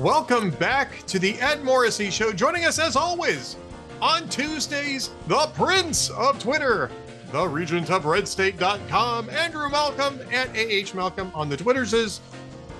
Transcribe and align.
Welcome 0.00 0.48
back 0.52 1.06
to 1.08 1.18
the 1.18 1.38
Ed 1.40 1.62
Morrissey 1.62 2.10
Show. 2.10 2.32
Joining 2.32 2.64
us 2.64 2.78
as 2.78 2.96
always 2.96 3.58
on 4.00 4.30
Tuesdays, 4.30 5.10
the 5.26 5.50
Prince 5.52 6.08
of 6.08 6.38
Twitter, 6.38 6.90
the 7.32 7.46
Regent 7.46 7.90
of 7.90 8.04
RedState.com, 8.04 9.28
Andrew 9.28 9.68
Malcolm 9.68 10.18
at 10.32 10.48
AH 10.56 10.96
Malcolm 10.96 11.30
on 11.34 11.50
the 11.50 11.56
Twitters 11.58 11.92
is 11.92 12.22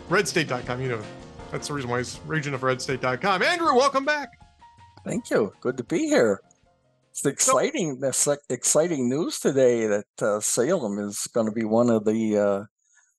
RedState.com. 0.08 0.80
You 0.80 0.88
know, 0.88 1.02
that's 1.52 1.68
the 1.68 1.74
reason 1.74 1.90
why 1.90 1.98
it's 1.98 2.18
Regent 2.24 2.54
of 2.54 2.62
RedState.com. 2.62 3.42
Andrew, 3.42 3.74
welcome 3.74 4.06
back. 4.06 4.30
Thank 5.04 5.28
you. 5.28 5.52
Good 5.60 5.76
to 5.76 5.84
be 5.84 6.06
here. 6.06 6.40
It's 7.10 7.26
exciting. 7.26 8.00
That's 8.00 8.26
like 8.26 8.38
exciting 8.48 9.10
news 9.10 9.40
today 9.40 9.86
that 9.86 10.22
uh, 10.22 10.40
Salem 10.40 10.98
is 10.98 11.28
going 11.34 11.48
to 11.48 11.52
be 11.52 11.64
one 11.64 11.90
of 11.90 12.06
the 12.06 12.38
uh, 12.38 12.64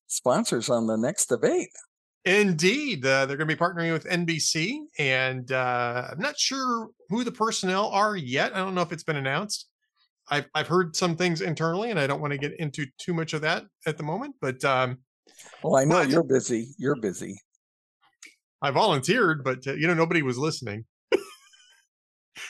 sponsors 0.08 0.72
on 0.72 0.88
the 0.88 0.98
next 0.98 1.28
debate. 1.28 1.70
Indeed, 2.26 3.04
uh, 3.04 3.26
they're 3.26 3.38
going 3.38 3.48
to 3.48 3.56
be 3.56 3.60
partnering 3.60 3.92
with 3.92 4.06
NBC, 4.06 4.78
and 5.00 5.52
uh, 5.52 6.10
I'm 6.12 6.20
not 6.20 6.38
sure 6.38 6.90
who 7.10 7.24
the 7.24 7.32
personnel 7.32 7.88
are 7.88 8.16
yet. 8.16 8.56
I 8.56 8.60
don't 8.60 8.76
know 8.76 8.82
if 8.82 8.92
it's 8.92 9.04
been 9.04 9.16
announced. 9.16 9.68
I've 10.30 10.46
I've 10.54 10.68
heard 10.68 10.96
some 10.96 11.16
things 11.16 11.42
internally, 11.42 11.90
and 11.90 12.00
I 12.00 12.06
don't 12.06 12.22
want 12.22 12.32
to 12.32 12.38
get 12.38 12.60
into 12.60 12.86
too 13.00 13.14
much 13.14 13.34
of 13.34 13.42
that 13.42 13.64
at 13.88 13.98
the 13.98 14.04
moment. 14.04 14.36
But 14.40 14.64
um, 14.64 15.00
well, 15.64 15.76
I 15.76 15.84
know 15.84 15.96
but, 15.96 16.10
you're 16.10 16.24
busy. 16.24 16.70
You're 16.78 16.96
busy. 16.96 17.40
I 18.62 18.70
volunteered, 18.70 19.44
but 19.44 19.66
uh, 19.66 19.74
you 19.74 19.88
know 19.88 19.96
nobody 19.96 20.22
was 20.22 20.38
listening. 20.38 20.86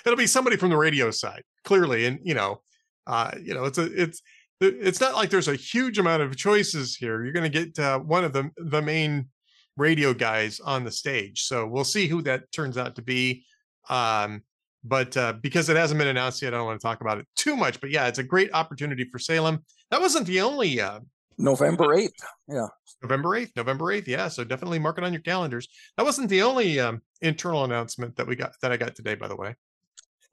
It'll 0.06 0.18
be 0.18 0.28
somebody 0.28 0.58
from 0.58 0.70
the 0.70 0.78
radio 0.78 1.12
side, 1.12 1.44
clearly, 1.64 2.06
and 2.06 2.20
you 2.24 2.34
know, 2.34 2.62
uh, 3.08 3.32
you 3.42 3.54
know, 3.54 3.66
it's 3.66 3.78
a 3.78 3.86
it's 4.02 4.22
it's 4.60 5.00
not 5.02 5.16
like 5.16 5.30
there's 5.30 5.48
a 5.48 5.56
huge 5.56 5.98
amount 5.98 6.22
of 6.22 6.36
choices 6.36 6.96
here. 6.96 7.24
You're 7.24 7.34
going 7.34 7.50
to 7.50 7.66
get 7.66 7.80
uh, 7.80 8.00
one 8.00 8.24
of 8.24 8.34
the 8.34 8.50
the 8.58 8.82
main 8.82 9.30
radio 9.78 10.14
guys 10.14 10.60
on 10.60 10.84
the 10.84 10.92
stage. 10.92 11.44
So 11.44 11.68
we'll 11.68 11.84
see 11.84 12.08
who 12.08 12.22
that 12.24 12.52
turns 12.52 12.78
out 12.78 12.96
to 12.96 13.02
be. 13.02 13.46
Um, 13.90 14.44
but 14.84 15.16
uh, 15.16 15.34
because 15.34 15.70
it 15.70 15.78
hasn't 15.78 16.00
been 16.00 16.08
announced 16.08 16.42
yet, 16.42 16.54
I 16.54 16.58
don't 16.58 16.66
want 16.66 16.80
to 16.80 16.86
talk 16.86 17.02
about 17.02 17.20
it 17.20 17.28
too 17.36 17.56
much. 17.56 17.80
But 17.80 17.92
yeah, 17.92 18.08
it's 18.08 18.20
a 18.20 18.24
great 18.24 18.52
opportunity 18.54 19.06
for 19.06 19.20
Salem. 19.20 19.64
That 19.92 20.02
wasn't 20.02 20.28
the 20.28 20.42
only 20.42 20.82
uh, 20.82 21.02
November 21.38 21.88
8th. 21.88 22.10
Yeah. 22.48 22.68
November 23.02 23.30
8th. 23.30 23.56
November 23.56 23.86
8th. 23.86 24.08
Yeah. 24.08 24.28
So 24.28 24.44
definitely 24.44 24.80
mark 24.80 24.98
it 24.98 25.04
on 25.04 25.14
your 25.14 25.22
calendars. 25.22 25.68
That 25.98 26.04
wasn't 26.04 26.30
the 26.30 26.42
only 26.44 26.80
um, 26.80 27.02
internal 27.22 27.64
announcement 27.64 28.16
that 28.18 28.28
we 28.28 28.36
got 28.36 28.54
that 28.62 28.72
I 28.72 28.78
got 28.78 28.96
today, 28.96 29.16
by 29.16 29.28
the 29.28 29.36
way. 29.36 29.56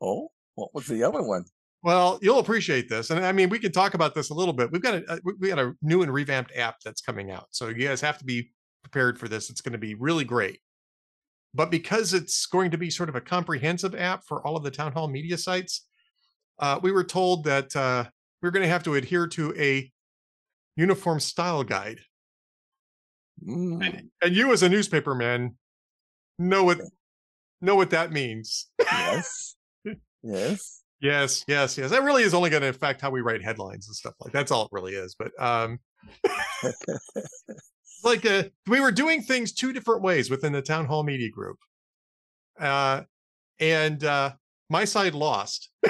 Oh, 0.00 0.30
what 0.54 0.74
was 0.74 0.86
the 0.86 1.02
other 1.02 1.22
one? 1.22 1.44
Well, 1.82 2.18
you'll 2.20 2.40
appreciate 2.40 2.88
this, 2.88 3.10
and 3.10 3.24
I 3.24 3.30
mean, 3.30 3.50
we 3.50 3.60
can 3.60 3.70
talk 3.70 3.94
about 3.94 4.12
this 4.12 4.30
a 4.30 4.34
little 4.34 4.52
bit. 4.52 4.72
We've 4.72 4.82
got 4.82 4.94
a 4.94 5.12
uh, 5.12 5.18
we 5.38 5.48
got 5.48 5.60
a 5.60 5.74
new 5.80 6.02
and 6.02 6.12
revamped 6.12 6.50
app 6.56 6.80
that's 6.84 7.00
coming 7.00 7.30
out, 7.30 7.46
so 7.52 7.68
you 7.68 7.86
guys 7.86 8.00
have 8.00 8.18
to 8.18 8.24
be 8.24 8.50
prepared 8.82 9.18
for 9.18 9.28
this. 9.28 9.50
It's 9.50 9.60
going 9.60 9.72
to 9.72 9.78
be 9.78 9.94
really 9.94 10.24
great. 10.24 10.60
But 11.54 11.70
because 11.70 12.14
it's 12.14 12.46
going 12.46 12.70
to 12.70 12.78
be 12.78 12.90
sort 12.90 13.08
of 13.08 13.16
a 13.16 13.20
comprehensive 13.20 13.94
app 13.94 14.24
for 14.24 14.46
all 14.46 14.56
of 14.56 14.62
the 14.62 14.70
Townhall 14.70 15.08
Media 15.08 15.38
sites, 15.38 15.86
uh, 16.58 16.78
we 16.82 16.92
were 16.92 17.04
told 17.04 17.44
that 17.44 17.74
uh, 17.74 18.04
we 18.42 18.48
are 18.48 18.52
going 18.52 18.64
to 18.64 18.68
have 18.68 18.82
to 18.84 18.94
adhere 18.94 19.26
to 19.28 19.54
a 19.56 19.90
uniform 20.76 21.20
style 21.20 21.64
guide. 21.64 22.00
Mm. 23.46 23.86
And, 23.86 24.10
and, 24.22 24.36
you, 24.36 24.52
as 24.52 24.62
a 24.62 24.68
newspaper 24.68 25.14
man, 25.14 25.56
know 26.38 26.64
what 26.64 26.80
know 27.60 27.76
what 27.76 27.90
that 27.90 28.12
means. 28.12 28.66
Yes. 28.80 29.56
yes. 30.22 30.82
Yes, 31.00 31.44
yes, 31.46 31.78
yes. 31.78 31.90
That 31.90 32.02
really 32.02 32.24
is 32.24 32.34
only 32.34 32.50
going 32.50 32.62
to 32.62 32.68
affect 32.68 33.00
how 33.00 33.10
we 33.10 33.20
write 33.20 33.42
headlines 33.42 33.86
and 33.86 33.94
stuff 33.94 34.14
like 34.20 34.32
that's 34.32 34.50
all 34.50 34.64
it 34.64 34.70
really 34.72 34.94
is. 34.94 35.14
But 35.16 35.30
um 35.40 35.78
like 38.04 38.24
uh, 38.24 38.44
we 38.66 38.80
were 38.80 38.92
doing 38.92 39.22
things 39.22 39.52
two 39.52 39.72
different 39.72 40.02
ways 40.02 40.30
within 40.30 40.52
the 40.52 40.62
Townhall 40.62 41.02
Media 41.02 41.30
group 41.30 41.58
uh, 42.58 43.02
and 43.60 44.02
uh, 44.04 44.32
my 44.70 44.84
side 44.84 45.14
lost. 45.14 45.70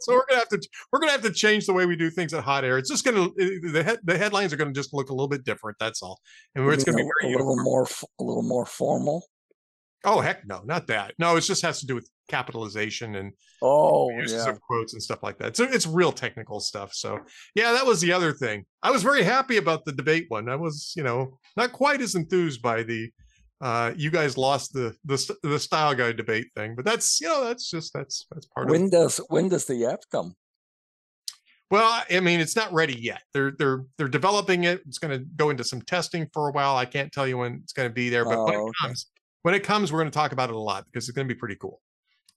So 0.00 0.14
we're 0.14 0.24
gonna 0.28 0.38
have 0.38 0.48
to 0.48 0.68
we're 0.92 1.00
gonna 1.00 1.12
have 1.12 1.22
to 1.22 1.32
change 1.32 1.66
the 1.66 1.72
way 1.72 1.86
we 1.86 1.96
do 1.96 2.10
things 2.10 2.32
at 2.32 2.44
hot 2.44 2.64
air. 2.64 2.78
It's 2.78 2.88
just 2.88 3.04
gonna 3.04 3.28
the 3.36 3.82
head, 3.84 3.98
the 4.04 4.16
headlines 4.16 4.52
are 4.52 4.56
gonna 4.56 4.72
just 4.72 4.94
look 4.94 5.10
a 5.10 5.12
little 5.12 5.28
bit 5.28 5.44
different 5.44 5.78
that's 5.78 6.02
all. 6.02 6.20
And 6.54 6.66
it's 6.72 6.84
gonna 6.84 6.98
be 6.98 7.10
a, 7.22 7.28
a 7.28 7.30
little 7.30 7.62
more 7.62 7.86
a 8.18 8.24
little 8.24 8.42
more 8.42 8.66
formal 8.66 9.26
Oh 10.04 10.20
heck 10.20 10.46
no, 10.46 10.62
not 10.64 10.86
that. 10.86 11.14
No, 11.18 11.36
it 11.36 11.42
just 11.42 11.62
has 11.62 11.80
to 11.80 11.86
do 11.86 11.94
with 11.94 12.08
capitalization 12.28 13.16
and 13.16 13.32
oh 13.60 14.10
uses 14.10 14.44
yeah. 14.44 14.52
of 14.52 14.60
quotes 14.60 14.92
and 14.94 15.02
stuff 15.02 15.22
like 15.22 15.38
that. 15.38 15.56
So 15.56 15.64
it's 15.64 15.86
real 15.86 16.12
technical 16.12 16.60
stuff. 16.60 16.94
So 16.94 17.18
yeah, 17.54 17.72
that 17.72 17.84
was 17.84 18.00
the 18.00 18.12
other 18.12 18.32
thing. 18.32 18.64
I 18.82 18.90
was 18.90 19.02
very 19.02 19.22
happy 19.22 19.58
about 19.58 19.84
the 19.84 19.92
debate 19.92 20.26
one. 20.28 20.48
I 20.48 20.56
was, 20.56 20.92
you 20.96 21.02
know, 21.02 21.38
not 21.56 21.72
quite 21.72 22.00
as 22.00 22.14
enthused 22.14 22.62
by 22.62 22.82
the 22.82 23.10
uh 23.60 23.92
you 23.94 24.10
guys 24.10 24.38
lost 24.38 24.72
the 24.72 24.94
the 25.04 25.36
the 25.42 25.58
style 25.58 25.94
guide 25.94 26.16
debate 26.16 26.46
thing, 26.56 26.74
but 26.74 26.84
that's 26.84 27.20
you 27.20 27.28
know 27.28 27.44
that's 27.44 27.70
just 27.70 27.92
that's 27.92 28.26
that's 28.30 28.46
part 28.46 28.68
when 28.68 28.76
of 28.76 28.80
When 28.82 28.90
does 28.90 29.20
when 29.28 29.48
does 29.48 29.66
the 29.66 29.84
app 29.86 30.00
come? 30.10 30.34
Well, 31.70 32.02
I 32.10 32.18
mean, 32.18 32.40
it's 32.40 32.56
not 32.56 32.72
ready 32.72 32.98
yet. 32.98 33.22
They're 33.32 33.52
they're 33.56 33.84
they're 33.96 34.08
developing 34.08 34.64
it. 34.64 34.80
It's 34.88 34.98
going 34.98 35.16
to 35.16 35.24
go 35.36 35.50
into 35.50 35.62
some 35.62 35.80
testing 35.82 36.26
for 36.32 36.48
a 36.48 36.52
while. 36.52 36.76
I 36.76 36.84
can't 36.84 37.12
tell 37.12 37.28
you 37.28 37.38
when 37.38 37.60
it's 37.62 37.72
going 37.72 37.88
to 37.88 37.94
be 37.94 38.08
there, 38.08 38.24
but 38.24 38.38
oh, 38.38 38.44
when 38.44 38.54
it 38.54 38.58
okay. 38.58 38.72
comes, 38.82 39.06
when 39.42 39.54
it 39.54 39.62
comes, 39.62 39.92
we're 39.92 40.00
going 40.00 40.10
to 40.10 40.16
talk 40.16 40.32
about 40.32 40.50
it 40.50 40.54
a 40.54 40.58
lot 40.58 40.84
because 40.86 41.08
it's 41.08 41.16
going 41.16 41.28
to 41.28 41.34
be 41.34 41.38
pretty 41.38 41.56
cool. 41.56 41.80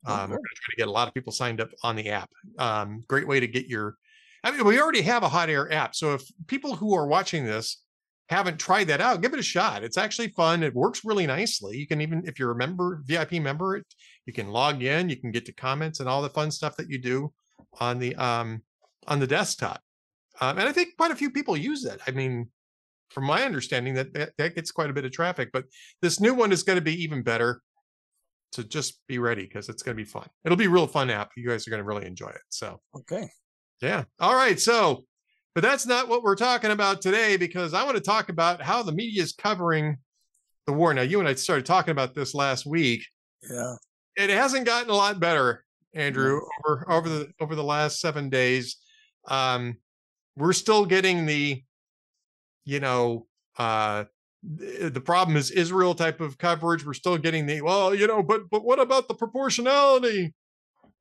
Oh, 0.06 0.14
um, 0.14 0.22
we're 0.30 0.38
going 0.38 0.44
to 0.44 0.62
try 0.62 0.72
to 0.72 0.78
get 0.78 0.88
a 0.88 0.92
lot 0.92 1.08
of 1.08 1.14
people 1.14 1.32
signed 1.32 1.62
up 1.62 1.70
on 1.84 1.96
the 1.96 2.10
app. 2.10 2.30
Um, 2.58 3.04
great 3.08 3.28
way 3.28 3.40
to 3.40 3.48
get 3.48 3.68
your. 3.68 3.96
I 4.44 4.52
mean, 4.52 4.66
we 4.66 4.80
already 4.80 5.02
have 5.02 5.24
a 5.24 5.30
hot 5.30 5.50
air 5.50 5.72
app, 5.72 5.96
so 5.96 6.14
if 6.14 6.24
people 6.48 6.76
who 6.76 6.94
are 6.96 7.08
watching 7.08 7.46
this 7.46 7.82
haven't 8.30 8.60
tried 8.60 8.88
that 8.88 9.00
out, 9.00 9.22
give 9.22 9.34
it 9.34 9.40
a 9.40 9.44
shot. 9.44 9.84
It's 9.84 9.98
actually 9.98 10.30
fun. 10.30 10.64
It 10.64 10.74
works 10.74 11.06
really 11.06 11.26
nicely. 11.26 11.78
You 11.78 11.88
can 11.88 12.02
even, 12.02 12.24
if 12.26 12.40
you're 12.40 12.52
a 12.52 12.56
member, 12.56 13.02
VIP 13.06 13.34
member, 13.34 13.82
you 14.26 14.34
can 14.34 14.50
log 14.50 14.84
in. 14.84 15.10
You 15.10 15.18
can 15.18 15.32
get 15.32 15.46
to 15.46 15.54
comments 15.54 16.00
and 16.00 16.10
all 16.10 16.22
the 16.22 16.30
fun 16.30 16.52
stuff 16.52 16.76
that 16.78 16.90
you 16.90 17.00
do 17.00 17.32
on 17.80 18.00
the 18.00 18.16
um 18.16 18.62
on 19.08 19.20
the 19.20 19.28
desktop. 19.28 19.82
Um, 20.42 20.58
and 20.58 20.68
I 20.68 20.72
think 20.72 20.96
quite 20.98 21.12
a 21.12 21.16
few 21.16 21.32
people 21.32 21.56
use 21.56 21.86
it. 21.86 22.02
I 22.08 22.12
mean, 22.12 22.50
from 23.14 23.26
my 23.26 23.44
understanding, 23.44 23.94
that, 23.94 24.14
that, 24.14 24.32
that 24.38 24.56
gets 24.56 24.72
quite 24.72 24.90
a 24.90 24.94
bit 24.94 25.06
of 25.06 25.12
traffic. 25.12 25.50
But 25.54 25.66
this 26.02 26.20
new 26.20 26.34
one 26.34 26.52
is 26.52 26.64
going 26.64 26.78
to 26.78 26.84
be 26.84 27.02
even 27.04 27.22
better. 27.22 27.62
So 28.52 28.64
just 28.64 29.02
be 29.08 29.20
ready 29.20 29.44
because 29.44 29.70
it's 29.70 29.82
going 29.82 29.98
to 29.98 30.04
be 30.04 30.08
fun. 30.10 30.28
It'll 30.46 30.58
be 30.58 30.66
a 30.66 30.70
real 30.70 30.88
fun 30.88 31.10
app. 31.10 31.32
You 31.36 31.48
guys 31.48 31.68
are 31.68 31.72
going 31.72 31.82
to 31.82 31.88
really 31.88 32.06
enjoy 32.06 32.30
it. 32.30 32.42
So 32.50 32.80
okay, 32.96 33.28
yeah. 33.82 34.04
All 34.20 34.36
right. 34.36 34.60
So, 34.60 35.06
but 35.56 35.62
that's 35.62 35.86
not 35.86 36.08
what 36.08 36.22
we're 36.22 36.36
talking 36.36 36.72
about 36.72 37.02
today 37.02 37.36
because 37.38 37.74
I 37.74 37.84
want 37.84 37.98
to 37.98 38.04
talk 38.04 38.30
about 38.30 38.62
how 38.62 38.84
the 38.84 38.92
media 38.92 39.24
is 39.24 39.34
covering 39.34 39.98
the 40.68 40.74
war. 40.74 40.94
Now, 40.94 41.02
you 41.02 41.20
and 41.20 41.28
I 41.28 41.34
started 41.34 41.66
talking 41.66 41.92
about 41.92 42.14
this 42.14 42.36
last 42.36 42.66
week. 42.66 43.06
Yeah. 43.50 43.76
It 44.16 44.30
hasn't 44.30 44.66
gotten 44.66 44.92
a 44.92 44.96
lot 44.96 45.20
better, 45.20 45.66
Andrew, 45.96 46.42
over 46.64 46.86
over 46.92 47.10
the 47.10 47.32
over 47.40 47.56
the 47.56 47.64
last 47.64 48.00
seven 48.00 48.30
days. 48.30 48.78
Um, 49.28 49.78
we're 50.36 50.54
still 50.54 50.86
getting 50.86 51.26
the 51.26 51.64
you 52.66 52.80
know, 52.80 53.28
uh, 53.58 54.06
the 54.44 55.02
problem 55.02 55.38
is 55.38 55.52
Israel 55.52 55.96
type 55.96 56.20
of 56.20 56.38
coverage. 56.38 56.86
We're 56.86 56.94
still 56.94 57.18
getting 57.18 57.46
the 57.46 57.62
well, 57.62 57.96
you 57.96 58.08
know, 58.08 58.22
but 58.22 58.50
but 58.50 58.64
what 58.64 58.80
about 58.80 59.08
the 59.08 59.14
proportionality 59.14 60.34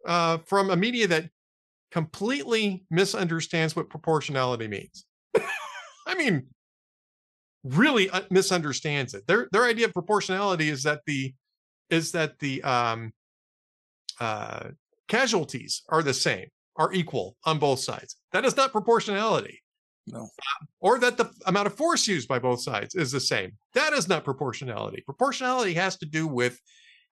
uh, 0.06 0.38
from 0.46 0.70
a 0.70 0.76
media 0.76 1.08
that 1.08 1.30
completely 1.90 2.84
misunderstands 2.90 3.74
what 3.74 3.90
proportionality 3.90 4.68
means? 4.68 5.06
I 6.06 6.14
mean, 6.16 6.46
really 7.64 8.10
uh, 8.10 8.22
misunderstands 8.30 9.14
it. 9.14 9.26
Their 9.26 9.48
their 9.50 9.64
idea 9.64 9.86
of 9.86 9.92
proportionality 9.92 10.68
is 10.68 10.84
that 10.84 11.00
the 11.06 11.34
is 11.90 12.12
that 12.12 12.38
the 12.38 12.62
um, 12.62 13.12
uh, 14.20 14.68
casualties 15.08 15.82
are 15.88 16.02
the 16.02 16.14
same, 16.14 16.46
are 16.76 16.92
equal 16.92 17.36
on 17.44 17.58
both 17.58 17.80
sides. 17.80 18.16
That 18.32 18.44
is 18.44 18.56
not 18.56 18.72
proportionality. 18.72 19.62
No. 20.06 20.28
Or 20.80 20.98
that 20.98 21.16
the 21.16 21.30
amount 21.46 21.68
of 21.68 21.74
force 21.74 22.08
used 22.08 22.28
by 22.28 22.38
both 22.38 22.60
sides 22.60 22.94
is 22.94 23.12
the 23.12 23.20
same. 23.20 23.52
That 23.74 23.92
is 23.92 24.08
not 24.08 24.24
proportionality. 24.24 25.02
Proportionality 25.02 25.74
has 25.74 25.96
to 25.98 26.06
do 26.06 26.26
with 26.26 26.58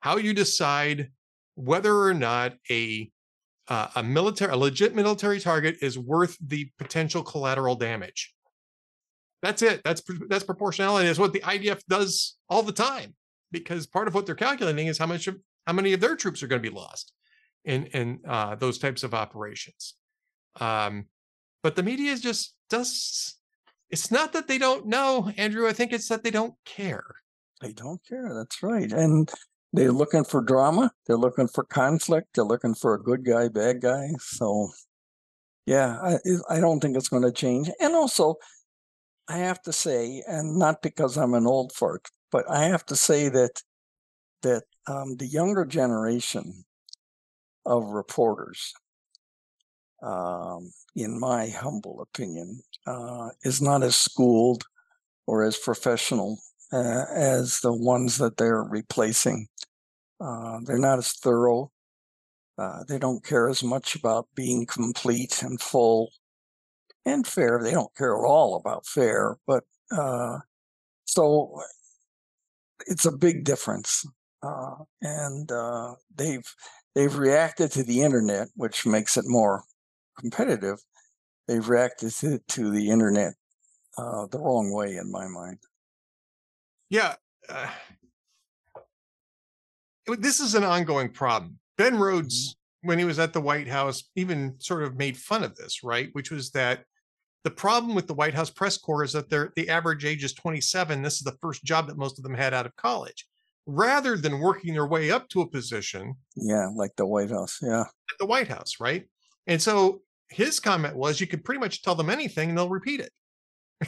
how 0.00 0.16
you 0.16 0.34
decide 0.34 1.10
whether 1.54 1.96
or 1.96 2.14
not 2.14 2.54
a 2.70 3.10
uh, 3.68 3.88
a 3.94 4.02
military 4.02 4.52
a 4.52 4.56
legit 4.56 4.94
military 4.94 5.38
target 5.38 5.76
is 5.80 5.98
worth 5.98 6.36
the 6.44 6.68
potential 6.78 7.22
collateral 7.22 7.76
damage. 7.76 8.34
That's 9.42 9.62
it. 9.62 9.82
That's 9.84 10.02
that's 10.28 10.44
proportionality. 10.44 11.08
Is 11.08 11.18
what 11.18 11.32
the 11.32 11.40
IDF 11.40 11.82
does 11.88 12.36
all 12.48 12.62
the 12.62 12.72
time 12.72 13.14
because 13.52 13.86
part 13.86 14.08
of 14.08 14.14
what 14.14 14.26
they're 14.26 14.34
calculating 14.34 14.88
is 14.88 14.98
how 14.98 15.06
much 15.06 15.28
of 15.28 15.36
how 15.66 15.72
many 15.72 15.92
of 15.92 16.00
their 16.00 16.16
troops 16.16 16.42
are 16.42 16.48
going 16.48 16.62
to 16.62 16.68
be 16.68 16.74
lost 16.74 17.12
in 17.64 17.86
in 17.86 18.20
uh, 18.26 18.56
those 18.56 18.78
types 18.78 19.02
of 19.04 19.14
operations. 19.14 19.94
Um, 20.60 21.06
but 21.62 21.76
the 21.76 21.82
media 21.82 22.16
just 22.16 22.54
does 22.68 23.36
it's 23.90 24.10
not 24.10 24.32
that 24.32 24.46
they 24.46 24.58
don't 24.58 24.86
know, 24.86 25.32
Andrew. 25.36 25.68
I 25.68 25.72
think 25.72 25.92
it's 25.92 26.08
that 26.08 26.22
they 26.22 26.30
don't 26.30 26.54
care. 26.64 27.04
They 27.60 27.72
don't 27.72 28.00
care. 28.08 28.32
That's 28.32 28.62
right. 28.62 28.90
And 28.90 29.30
they're 29.72 29.92
looking 29.92 30.24
for 30.24 30.40
drama. 30.40 30.92
They're 31.06 31.16
looking 31.16 31.48
for 31.48 31.64
conflict. 31.64 32.28
They're 32.34 32.44
looking 32.44 32.74
for 32.74 32.94
a 32.94 33.02
good 33.02 33.24
guy, 33.24 33.48
bad 33.48 33.80
guy. 33.80 34.10
So, 34.20 34.68
yeah, 35.66 35.98
I, 36.02 36.18
I 36.48 36.60
don't 36.60 36.80
think 36.80 36.96
it's 36.96 37.08
going 37.08 37.24
to 37.24 37.32
change. 37.32 37.68
And 37.80 37.94
also, 37.94 38.36
I 39.28 39.38
have 39.38 39.60
to 39.62 39.72
say, 39.72 40.22
and 40.26 40.58
not 40.58 40.82
because 40.82 41.16
I'm 41.16 41.34
an 41.34 41.46
old 41.46 41.72
fart, 41.72 42.08
but 42.30 42.48
I 42.48 42.64
have 42.64 42.86
to 42.86 42.96
say 42.96 43.28
that 43.28 43.62
that 44.42 44.62
um, 44.86 45.16
the 45.16 45.26
younger 45.26 45.66
generation 45.66 46.64
of 47.66 47.90
reporters, 47.90 48.72
um, 50.02 50.72
in 50.96 51.18
my 51.18 51.48
humble 51.48 52.00
opinion, 52.00 52.60
uh, 52.86 53.30
is 53.42 53.60
not 53.60 53.82
as 53.82 53.96
schooled 53.96 54.64
or 55.26 55.44
as 55.44 55.56
professional 55.56 56.38
uh, 56.72 57.04
as 57.14 57.60
the 57.60 57.72
ones 57.72 58.18
that 58.18 58.36
they're 58.36 58.62
replacing. 58.62 59.48
Uh, 60.20 60.58
they're 60.64 60.78
not 60.78 60.98
as 60.98 61.12
thorough. 61.12 61.70
Uh, 62.58 62.84
they 62.88 62.98
don't 62.98 63.24
care 63.24 63.48
as 63.48 63.62
much 63.62 63.94
about 63.94 64.28
being 64.34 64.66
complete 64.66 65.42
and 65.42 65.60
full 65.60 66.10
and 67.06 67.26
fair. 67.26 67.60
They 67.62 67.70
don't 67.70 67.94
care 67.96 68.14
at 68.14 68.26
all 68.26 68.56
about 68.56 68.86
fair, 68.86 69.36
but 69.46 69.64
uh, 69.90 70.38
so 71.04 71.62
it's 72.86 73.06
a 73.06 73.12
big 73.12 73.44
difference. 73.44 74.04
Uh, 74.42 74.74
and 75.02 75.50
they've 76.14 76.54
they've 76.94 77.16
reacted 77.16 77.70
to 77.72 77.82
the 77.82 78.02
internet, 78.02 78.48
which 78.56 78.86
makes 78.86 79.16
it 79.16 79.24
more 79.26 79.64
competitive. 80.20 80.78
They've 81.48 81.68
reacted 81.68 82.12
to, 82.48 82.70
the 82.70 82.90
internet 82.90 83.34
uh, 83.98 84.26
the 84.26 84.38
wrong 84.38 84.72
way, 84.72 84.96
in 84.96 85.10
my 85.10 85.26
mind. 85.26 85.58
Yeah, 86.88 87.14
uh, 87.48 87.66
this 90.18 90.40
is 90.40 90.54
an 90.54 90.64
ongoing 90.64 91.10
problem. 91.10 91.58
Ben 91.76 91.98
Rhodes, 91.98 92.50
mm-hmm. 92.50 92.88
when 92.88 92.98
he 92.98 93.04
was 93.04 93.18
at 93.18 93.32
the 93.32 93.40
White 93.40 93.68
House, 93.68 94.04
even 94.16 94.54
sort 94.58 94.82
of 94.82 94.96
made 94.96 95.16
fun 95.16 95.42
of 95.42 95.56
this, 95.56 95.82
right? 95.82 96.08
Which 96.12 96.30
was 96.30 96.50
that 96.52 96.84
the 97.42 97.50
problem 97.50 97.94
with 97.94 98.06
the 98.06 98.14
White 98.14 98.34
House 98.34 98.50
press 98.50 98.76
corps 98.76 99.02
is 99.02 99.12
that 99.12 99.30
they're 99.30 99.52
the 99.56 99.68
average 99.68 100.04
age 100.04 100.24
is 100.24 100.34
27. 100.34 101.02
This 101.02 101.14
is 101.14 101.22
the 101.22 101.36
first 101.40 101.64
job 101.64 101.86
that 101.86 101.96
most 101.96 102.18
of 102.18 102.22
them 102.22 102.34
had 102.34 102.52
out 102.52 102.66
of 102.66 102.76
college 102.76 103.26
rather 103.66 104.16
than 104.16 104.40
working 104.40 104.74
their 104.74 104.86
way 104.86 105.10
up 105.10 105.28
to 105.28 105.40
a 105.40 105.48
position. 105.48 106.14
Yeah, 106.36 106.68
like 106.74 106.92
the 106.96 107.06
White 107.06 107.30
House. 107.30 107.58
Yeah. 107.62 107.82
At 107.82 108.18
the 108.18 108.26
White 108.26 108.48
House, 108.48 108.74
right? 108.80 109.06
And 109.46 109.60
so 109.60 110.02
his 110.30 110.60
comment 110.60 110.96
was 110.96 111.20
you 111.20 111.26
could 111.26 111.44
pretty 111.44 111.60
much 111.60 111.82
tell 111.82 111.94
them 111.94 112.10
anything 112.10 112.50
and 112.50 112.58
they'll 112.58 112.68
repeat 112.68 113.00
it. 113.00 113.12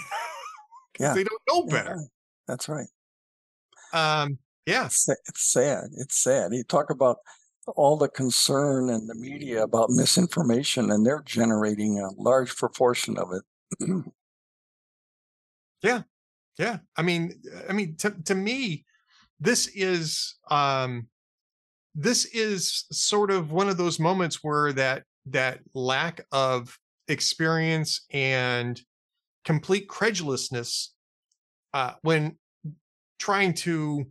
yeah. 1.00 1.14
They 1.14 1.24
don't 1.24 1.42
know 1.48 1.66
better. 1.66 1.96
Yeah, 1.96 2.06
that's 2.46 2.68
right. 2.68 2.86
Um, 3.92 4.38
yeah. 4.66 4.86
It's, 4.86 5.08
it's 5.08 5.52
sad. 5.52 5.84
It's 5.98 6.22
sad. 6.22 6.52
You 6.52 6.64
talk 6.64 6.90
about 6.90 7.18
all 7.76 7.96
the 7.96 8.08
concern 8.08 8.88
in 8.88 9.06
the 9.06 9.14
media 9.14 9.62
about 9.62 9.90
misinformation, 9.90 10.90
and 10.90 11.06
they're 11.06 11.22
generating 11.24 12.00
a 12.00 12.10
large 12.20 12.56
proportion 12.56 13.16
of 13.16 13.28
it. 13.32 13.42
yeah. 15.82 16.02
Yeah. 16.58 16.78
I 16.96 17.02
mean, 17.02 17.40
I 17.68 17.72
mean, 17.72 17.96
to, 17.98 18.10
to 18.24 18.34
me, 18.34 18.84
this 19.38 19.68
is 19.68 20.36
um, 20.50 21.06
this 21.94 22.24
is 22.26 22.84
sort 22.90 23.30
of 23.30 23.52
one 23.52 23.68
of 23.68 23.76
those 23.76 24.00
moments 24.00 24.42
where 24.42 24.72
that 24.72 25.04
that 25.26 25.60
lack 25.74 26.24
of 26.32 26.76
experience 27.08 28.06
and 28.12 28.80
complete 29.44 29.88
credulousness 29.88 30.88
uh, 31.74 31.92
when 32.02 32.36
trying 33.18 33.54
to 33.54 34.04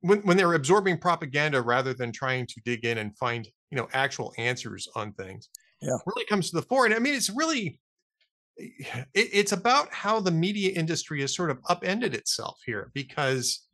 when 0.00 0.20
when 0.20 0.36
they're 0.36 0.54
absorbing 0.54 0.98
propaganda 0.98 1.60
rather 1.60 1.94
than 1.94 2.12
trying 2.12 2.46
to 2.46 2.60
dig 2.64 2.84
in 2.84 2.98
and 2.98 3.16
find 3.16 3.48
you 3.70 3.76
know 3.76 3.88
actual 3.92 4.32
answers 4.38 4.88
on 4.94 5.12
things 5.12 5.48
yeah 5.80 5.96
really 6.06 6.26
comes 6.26 6.50
to 6.50 6.56
the 6.56 6.62
fore 6.62 6.84
and 6.86 6.94
i 6.94 6.98
mean 6.98 7.14
it's 7.14 7.30
really 7.30 7.80
it, 8.56 9.04
it's 9.14 9.52
about 9.52 9.92
how 9.92 10.20
the 10.20 10.30
media 10.30 10.72
industry 10.72 11.20
has 11.20 11.34
sort 11.34 11.50
of 11.50 11.58
upended 11.68 12.14
itself 12.14 12.58
here 12.64 12.90
because 12.94 13.66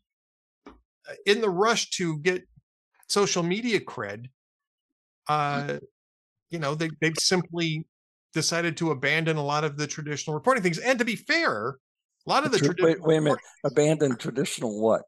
in 1.26 1.40
the 1.40 1.50
rush 1.50 1.90
to 1.90 2.19
get 2.19 2.46
social 3.08 3.43
media 3.43 3.81
cred, 3.81 4.26
mm-hmm. 5.28 5.76
uh, 5.76 5.78
you 6.52 6.58
know, 6.58 6.75
they, 6.75 6.90
they've 7.00 7.19
simply 7.19 7.87
decided 8.34 8.76
to 8.76 8.90
abandon 8.90 9.37
a 9.37 9.43
lot 9.43 9.64
of 9.64 9.76
the 9.76 9.87
traditional 9.87 10.34
reporting 10.34 10.62
things. 10.62 10.78
And 10.78 10.99
to 10.99 11.04
be 11.04 11.16
fair, 11.16 11.78
a 12.26 12.31
lot 12.31 12.44
of 12.44 12.52
the 12.52 12.58
traditional 12.58 12.88
wait, 12.88 13.02
wait 13.02 13.16
a 13.16 13.20
minute, 13.20 13.38
abandon 13.64 14.16
traditional 14.16 14.81
what? 14.81 15.02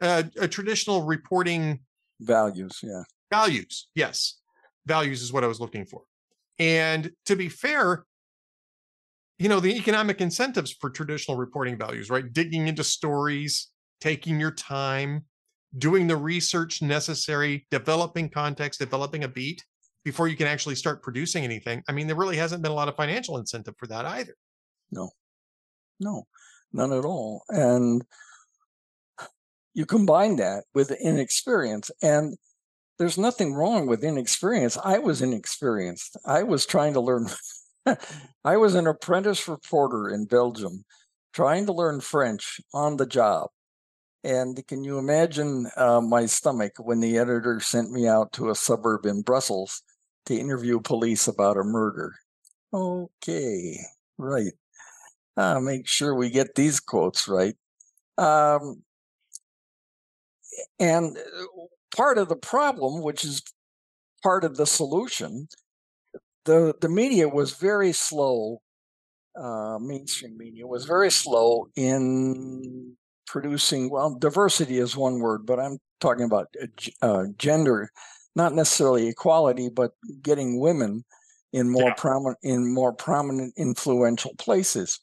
Uh, 0.00 0.24
a 0.38 0.48
traditional 0.48 1.02
reporting 1.02 1.80
values. 2.20 2.80
Yeah, 2.82 3.02
values. 3.30 3.88
Yes, 3.94 4.40
values 4.86 5.22
is 5.22 5.32
what 5.32 5.44
I 5.44 5.46
was 5.46 5.60
looking 5.60 5.86
for. 5.86 6.02
And 6.58 7.10
to 7.26 7.36
be 7.36 7.48
fair, 7.48 8.04
you 9.38 9.48
know, 9.48 9.60
the 9.60 9.74
economic 9.76 10.20
incentives 10.20 10.72
for 10.72 10.90
traditional 10.90 11.38
reporting 11.38 11.78
values, 11.78 12.10
right? 12.10 12.30
Digging 12.30 12.68
into 12.68 12.84
stories, 12.84 13.68
taking 14.00 14.38
your 14.38 14.50
time, 14.50 15.24
doing 15.78 16.06
the 16.06 16.16
research 16.16 16.82
necessary, 16.82 17.66
developing 17.70 18.28
context, 18.28 18.80
developing 18.80 19.24
a 19.24 19.28
beat 19.28 19.64
before 20.04 20.28
you 20.28 20.36
can 20.36 20.46
actually 20.46 20.74
start 20.74 21.02
producing 21.02 21.44
anything. 21.44 21.82
I 21.88 21.92
mean, 21.92 22.06
there 22.06 22.16
really 22.16 22.36
hasn't 22.36 22.62
been 22.62 22.72
a 22.72 22.74
lot 22.74 22.88
of 22.88 22.96
financial 22.96 23.36
incentive 23.36 23.74
for 23.76 23.86
that 23.88 24.06
either. 24.06 24.34
No, 24.90 25.10
no, 25.98 26.26
none 26.72 26.92
at 26.92 27.04
all. 27.04 27.42
And 27.48 28.04
you 29.74 29.86
combine 29.86 30.36
that 30.36 30.64
with 30.74 30.90
inexperience, 30.90 31.90
and 32.02 32.36
there's 32.98 33.18
nothing 33.18 33.54
wrong 33.54 33.86
with 33.86 34.04
inexperience. 34.04 34.76
I 34.82 34.98
was 34.98 35.22
inexperienced. 35.22 36.16
I 36.26 36.42
was 36.42 36.66
trying 36.66 36.94
to 36.94 37.00
learn. 37.00 37.28
I 38.44 38.56
was 38.56 38.74
an 38.74 38.86
apprentice 38.86 39.48
reporter 39.48 40.08
in 40.08 40.26
Belgium, 40.26 40.84
trying 41.32 41.66
to 41.66 41.72
learn 41.72 42.00
French 42.00 42.60
on 42.74 42.96
the 42.96 43.06
job. 43.06 43.48
And 44.22 44.66
can 44.66 44.84
you 44.84 44.98
imagine 44.98 45.70
uh, 45.76 46.00
my 46.02 46.26
stomach 46.26 46.72
when 46.78 47.00
the 47.00 47.16
editor 47.16 47.58
sent 47.60 47.90
me 47.90 48.06
out 48.06 48.32
to 48.32 48.50
a 48.50 48.54
suburb 48.54 49.06
in 49.06 49.22
Brussels 49.22 49.82
to 50.26 50.34
interview 50.34 50.80
police 50.80 51.28
about 51.28 51.56
a 51.56 51.64
murder? 51.64 52.14
Okay, 52.72 53.78
right. 54.18 54.52
Uh, 55.36 55.60
make 55.60 55.86
sure 55.86 56.14
we 56.14 56.30
get 56.30 56.54
these 56.54 56.80
quotes 56.80 57.26
right. 57.26 57.54
Um, 58.18 58.82
and 60.78 61.16
uh, 61.16 61.62
part 61.96 62.18
of 62.18 62.28
the 62.28 62.36
problem, 62.36 63.02
which 63.02 63.24
is 63.24 63.42
part 64.22 64.44
of 64.44 64.56
the 64.56 64.66
solution, 64.66 65.48
the, 66.44 66.74
the 66.80 66.88
media 66.88 67.28
was 67.28 67.54
very 67.54 67.92
slow, 67.92 68.60
uh, 69.38 69.78
mainstream 69.80 70.36
media 70.36 70.66
was 70.66 70.84
very 70.84 71.10
slow 71.10 71.68
in 71.76 72.96
producing 73.26 73.88
well 73.88 74.12
diversity 74.18 74.78
is 74.78 74.96
one 74.96 75.20
word 75.20 75.46
but 75.46 75.60
i'm 75.60 75.78
talking 76.00 76.24
about 76.24 76.48
uh, 76.60 76.66
uh, 77.06 77.24
gender 77.38 77.88
not 78.36 78.54
necessarily 78.54 79.08
equality 79.08 79.68
but 79.68 79.92
getting 80.22 80.60
women 80.60 81.04
in 81.52 81.68
more 81.68 81.88
yeah. 81.88 81.94
prominent 81.94 82.38
in 82.42 82.72
more 82.72 82.92
prominent 82.92 83.52
influential 83.56 84.32
places 84.38 85.00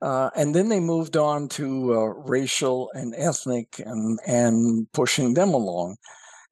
uh, 0.00 0.30
and 0.36 0.54
then 0.54 0.68
they 0.68 0.78
moved 0.78 1.16
on 1.16 1.48
to 1.48 1.92
uh, 1.92 2.04
racial 2.04 2.90
and 2.94 3.14
ethnic 3.16 3.80
and 3.84 4.18
and 4.26 4.90
pushing 4.92 5.34
them 5.34 5.50
along 5.50 5.96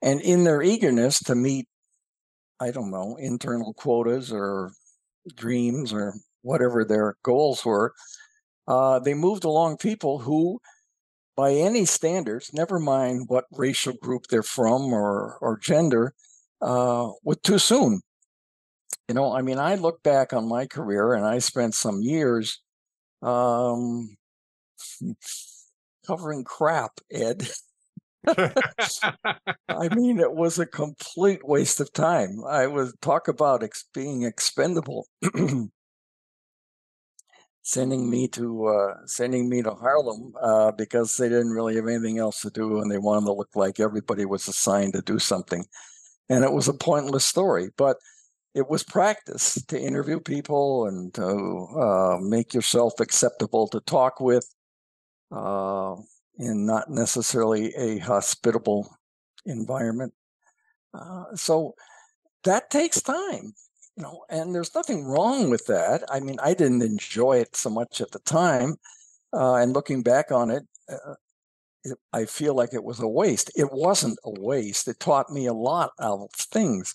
and 0.02 0.20
in 0.20 0.44
their 0.44 0.62
eagerness 0.62 1.18
to 1.20 1.34
meet 1.34 1.66
i 2.60 2.70
don't 2.70 2.90
know 2.90 3.16
internal 3.18 3.74
quotas 3.74 4.32
or 4.32 4.70
dreams 5.34 5.92
or 5.92 6.14
whatever 6.42 6.84
their 6.84 7.16
goals 7.22 7.64
were 7.64 7.92
uh, 8.68 8.98
they 8.98 9.14
moved 9.14 9.44
along 9.44 9.76
people 9.76 10.18
who 10.18 10.58
by 11.36 11.52
any 11.52 11.84
standards, 11.84 12.52
never 12.54 12.78
mind 12.80 13.28
what 13.28 13.44
racial 13.52 13.92
group 13.94 14.26
they're 14.28 14.42
from 14.42 14.92
or 14.92 15.38
or 15.40 15.58
gender, 15.58 16.14
uh, 16.62 17.10
with 17.24 17.42
too 17.42 17.58
soon. 17.58 18.00
You 19.08 19.14
know, 19.14 19.32
I 19.32 19.42
mean, 19.42 19.58
I 19.58 19.76
look 19.76 20.02
back 20.02 20.32
on 20.32 20.48
my 20.48 20.66
career 20.66 21.14
and 21.14 21.24
I 21.24 21.38
spent 21.38 21.74
some 21.74 22.02
years 22.02 22.60
um, 23.22 24.16
covering 26.06 26.44
crap, 26.44 26.92
Ed. 27.10 27.48
I 29.68 29.88
mean, 29.94 30.20
it 30.20 30.32
was 30.32 30.58
a 30.58 30.66
complete 30.66 31.46
waste 31.46 31.80
of 31.80 31.92
time. 31.92 32.44
I 32.48 32.66
was 32.66 32.94
talk 33.00 33.28
about 33.28 33.62
ex- 33.62 33.86
being 33.94 34.22
expendable. 34.24 35.06
sending 37.66 38.08
me 38.08 38.28
to 38.28 38.66
uh, 38.66 38.94
sending 39.06 39.48
me 39.48 39.60
to 39.60 39.72
Harlem 39.72 40.32
uh, 40.40 40.70
because 40.70 41.16
they 41.16 41.28
didn't 41.28 41.50
really 41.50 41.74
have 41.74 41.88
anything 41.88 42.16
else 42.16 42.40
to 42.40 42.50
do 42.50 42.78
and 42.80 42.88
they 42.88 42.96
wanted 42.96 43.26
to 43.26 43.32
look 43.32 43.56
like 43.56 43.80
everybody 43.80 44.24
was 44.24 44.46
assigned 44.46 44.92
to 44.92 45.02
do 45.02 45.18
something, 45.18 45.64
and 46.28 46.44
it 46.44 46.52
was 46.52 46.68
a 46.68 46.72
pointless 46.72 47.24
story, 47.24 47.70
but 47.76 47.96
it 48.54 48.68
was 48.68 48.84
practice 48.84 49.60
to 49.66 49.78
interview 49.78 50.20
people 50.20 50.86
and 50.86 51.12
to 51.14 51.66
uh, 51.76 52.18
make 52.20 52.54
yourself 52.54 53.00
acceptable 53.00 53.66
to 53.68 53.80
talk 53.80 54.20
with, 54.20 54.48
uh, 55.32 55.96
in 56.38 56.66
not 56.66 56.88
necessarily 56.88 57.74
a 57.74 57.98
hospitable 57.98 58.96
environment. 59.44 60.14
Uh, 60.94 61.24
so 61.34 61.74
that 62.44 62.70
takes 62.70 63.02
time 63.02 63.54
you 63.96 64.02
know, 64.02 64.24
and 64.28 64.54
there's 64.54 64.74
nothing 64.74 65.04
wrong 65.04 65.50
with 65.50 65.66
that. 65.66 66.04
I 66.10 66.20
mean, 66.20 66.36
I 66.42 66.54
didn't 66.54 66.82
enjoy 66.82 67.38
it 67.38 67.56
so 67.56 67.70
much 67.70 68.00
at 68.00 68.10
the 68.10 68.18
time, 68.20 68.76
uh, 69.32 69.54
and 69.54 69.72
looking 69.72 70.02
back 70.02 70.30
on 70.30 70.50
it, 70.50 70.64
uh, 70.88 71.14
it, 71.84 71.98
I 72.12 72.26
feel 72.26 72.54
like 72.54 72.74
it 72.74 72.84
was 72.84 73.00
a 73.00 73.08
waste. 73.08 73.50
It 73.56 73.72
wasn't 73.72 74.18
a 74.24 74.40
waste. 74.40 74.88
It 74.88 75.00
taught 75.00 75.30
me 75.30 75.46
a 75.46 75.52
lot 75.52 75.90
of 75.98 76.30
things. 76.32 76.94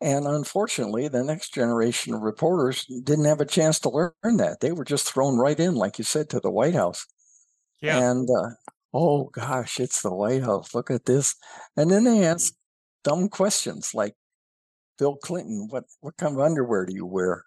And 0.00 0.26
unfortunately, 0.26 1.08
the 1.08 1.24
next 1.24 1.54
generation 1.54 2.14
of 2.14 2.20
reporters 2.20 2.84
didn't 2.84 3.24
have 3.24 3.40
a 3.40 3.44
chance 3.44 3.80
to 3.80 3.90
learn 3.90 4.36
that. 4.36 4.60
They 4.60 4.70
were 4.70 4.84
just 4.84 5.12
thrown 5.12 5.38
right 5.38 5.58
in, 5.58 5.74
like 5.74 5.98
you 5.98 6.04
said, 6.04 6.30
to 6.30 6.40
the 6.40 6.50
White 6.50 6.74
House. 6.74 7.06
Yeah. 7.80 8.10
And 8.10 8.28
uh, 8.30 8.50
oh 8.94 9.24
gosh, 9.24 9.80
it's 9.80 10.02
the 10.02 10.14
White 10.14 10.42
House. 10.42 10.74
Look 10.74 10.90
at 10.90 11.06
this. 11.06 11.34
And 11.76 11.90
then 11.90 12.04
they 12.04 12.24
ask 12.24 12.54
dumb 13.02 13.28
questions 13.28 13.92
like, 13.92 14.14
Bill 14.98 15.16
Clinton, 15.16 15.68
what 15.70 15.84
what 16.00 16.16
kind 16.16 16.34
of 16.34 16.40
underwear 16.40 16.84
do 16.86 16.94
you 16.94 17.06
wear? 17.06 17.44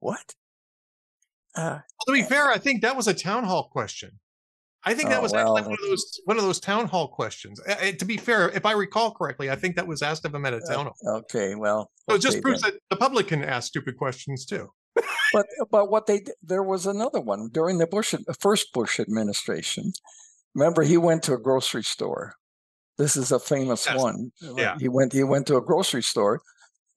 What? 0.00 0.34
Uh, 1.54 1.80
well, 1.80 2.06
to 2.06 2.12
be 2.12 2.22
fair, 2.22 2.48
I 2.48 2.58
think 2.58 2.82
that 2.82 2.96
was 2.96 3.06
a 3.06 3.14
town 3.14 3.44
hall 3.44 3.68
question. 3.70 4.18
I 4.82 4.94
think 4.94 5.10
that 5.10 5.18
oh, 5.18 5.22
was 5.22 5.32
well, 5.32 5.52
one 5.52 5.64
of 5.64 5.78
those 5.82 6.20
one 6.24 6.38
of 6.38 6.42
those 6.42 6.58
town 6.58 6.86
hall 6.86 7.08
questions. 7.08 7.60
Uh, 7.60 7.92
to 7.98 8.04
be 8.04 8.16
fair, 8.16 8.48
if 8.50 8.64
I 8.64 8.72
recall 8.72 9.12
correctly, 9.12 9.50
I 9.50 9.56
think 9.56 9.76
that 9.76 9.86
was 9.86 10.00
asked 10.00 10.24
of 10.24 10.34
him 10.34 10.46
at 10.46 10.54
a 10.54 10.56
uh, 10.56 10.72
town 10.72 10.86
hall. 10.86 11.16
Okay, 11.18 11.54
well, 11.54 11.90
so 12.08 12.16
it 12.16 12.22
just 12.22 12.40
proves 12.40 12.62
then. 12.62 12.72
that 12.72 12.80
the 12.88 12.96
public 12.96 13.28
can 13.28 13.44
ask 13.44 13.68
stupid 13.68 13.98
questions 13.98 14.46
too. 14.46 14.70
but 15.32 15.46
but 15.70 15.90
what 15.90 16.06
they 16.06 16.24
there 16.42 16.62
was 16.62 16.86
another 16.86 17.20
one 17.20 17.50
during 17.52 17.76
the 17.76 17.86
Bush 17.86 18.14
first 18.38 18.72
Bush 18.72 18.98
administration. 18.98 19.92
Remember, 20.54 20.82
he 20.82 20.96
went 20.96 21.22
to 21.24 21.34
a 21.34 21.38
grocery 21.38 21.84
store. 21.84 22.34
This 22.96 23.16
is 23.16 23.32
a 23.32 23.38
famous 23.38 23.86
yes. 23.86 24.00
one. 24.00 24.32
Yeah. 24.40 24.76
He 24.78 24.88
went 24.88 25.12
he 25.12 25.24
went 25.24 25.46
to 25.48 25.56
a 25.56 25.62
grocery 25.62 26.02
store 26.02 26.40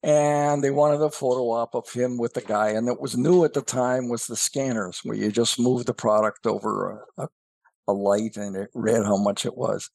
and 0.03 0.63
they 0.63 0.69
wanted 0.69 1.01
a 1.01 1.09
photo 1.09 1.49
op 1.51 1.73
of 1.75 1.89
him 1.91 2.17
with 2.17 2.33
the 2.33 2.41
guy 2.41 2.69
and 2.69 2.87
it 2.89 2.99
was 2.99 3.17
new 3.17 3.45
at 3.45 3.53
the 3.53 3.61
time 3.61 4.09
was 4.09 4.27
the 4.27 4.35
scanners 4.35 4.99
where 5.03 5.15
you 5.15 5.31
just 5.31 5.59
move 5.59 5.85
the 5.85 5.93
product 5.93 6.45
over 6.45 7.03
a, 7.17 7.23
a 7.23 7.27
a 7.87 7.93
light 7.93 8.37
and 8.37 8.55
it 8.55 8.69
read 8.73 9.03
how 9.05 9.17
much 9.17 9.45
it 9.45 9.57
was. 9.57 9.89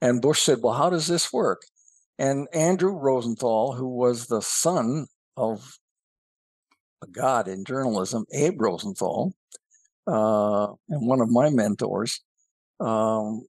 And 0.00 0.22
Bush 0.22 0.42
said, 0.42 0.58
Well, 0.62 0.74
how 0.74 0.90
does 0.90 1.06
this 1.06 1.32
work? 1.32 1.62
And 2.18 2.48
Andrew 2.52 2.92
Rosenthal, 2.92 3.74
who 3.74 3.88
was 3.88 4.26
the 4.26 4.42
son 4.42 5.06
of 5.36 5.78
a 7.02 7.06
god 7.06 7.48
in 7.48 7.64
journalism, 7.64 8.26
Abe 8.32 8.60
Rosenthal, 8.60 9.32
uh, 10.06 10.68
and 10.88 11.06
one 11.06 11.20
of 11.20 11.30
my 11.30 11.50
mentors, 11.50 12.20
um, 12.78 13.46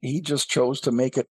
he 0.00 0.20
just 0.20 0.48
chose 0.50 0.80
to 0.82 0.92
make 0.92 1.16
it 1.16 1.28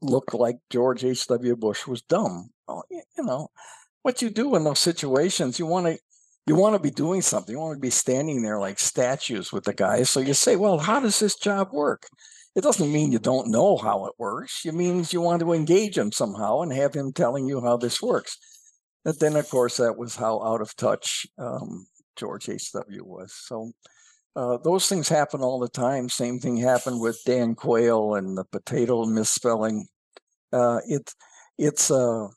look 0.00 0.32
like 0.32 0.56
George 0.70 1.04
H.W. 1.04 1.56
Bush 1.56 1.86
was 1.86 2.02
dumb. 2.02 2.50
You 2.90 3.24
know, 3.24 3.48
what 4.02 4.22
you 4.22 4.30
do 4.30 4.54
in 4.56 4.64
those 4.64 4.80
situations, 4.80 5.58
you 5.58 5.66
want 5.66 5.86
to 5.86 5.98
you 6.46 6.54
want 6.54 6.76
to 6.76 6.80
be 6.80 6.90
doing 6.90 7.22
something. 7.22 7.52
You 7.52 7.58
want 7.58 7.76
to 7.76 7.80
be 7.80 7.90
standing 7.90 8.42
there 8.42 8.60
like 8.60 8.78
statues 8.78 9.52
with 9.52 9.64
the 9.64 9.74
guys. 9.74 10.10
So 10.10 10.20
you 10.20 10.32
say, 10.32 10.54
well, 10.54 10.78
how 10.78 11.00
does 11.00 11.18
this 11.18 11.36
job 11.36 11.70
work? 11.72 12.06
It 12.54 12.62
doesn't 12.62 12.92
mean 12.92 13.12
you 13.12 13.18
don't 13.18 13.50
know 13.50 13.76
how 13.76 14.06
it 14.06 14.14
works. 14.16 14.64
It 14.64 14.74
means 14.74 15.12
you 15.12 15.20
want 15.20 15.40
to 15.40 15.52
engage 15.52 15.98
him 15.98 16.12
somehow 16.12 16.60
and 16.60 16.72
have 16.72 16.94
him 16.94 17.12
telling 17.12 17.48
you 17.48 17.60
how 17.60 17.76
this 17.76 18.00
works. 18.00 18.38
But 19.04 19.18
then, 19.18 19.36
of 19.36 19.48
course, 19.50 19.76
that 19.76 19.98
was 19.98 20.16
how 20.16 20.42
out 20.42 20.60
of 20.60 20.74
touch 20.76 21.26
um, 21.36 21.86
George 22.16 22.48
H.W. 22.48 23.04
was. 23.04 23.34
So 23.34 23.72
uh, 24.34 24.58
those 24.64 24.88
things 24.88 25.08
happen 25.08 25.42
all 25.42 25.58
the 25.58 25.68
time. 25.68 26.08
Same 26.08 26.38
thing 26.38 26.56
happened 26.56 27.00
with 27.00 27.20
Dan 27.26 27.54
Quayle 27.54 28.14
and 28.14 28.38
the 28.38 28.44
potato 28.44 29.04
misspelling. 29.04 29.86
Uh, 30.52 30.80
it, 30.86 31.12
it's 31.58 31.90
uh, 31.90 32.28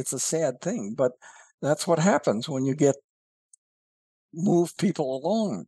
it's 0.00 0.12
a 0.12 0.18
sad 0.18 0.60
thing, 0.60 0.94
but 0.96 1.12
that's 1.62 1.86
what 1.86 1.98
happens 1.98 2.48
when 2.48 2.64
you 2.64 2.74
get 2.74 2.96
move 4.32 4.76
people 4.78 5.16
along 5.16 5.66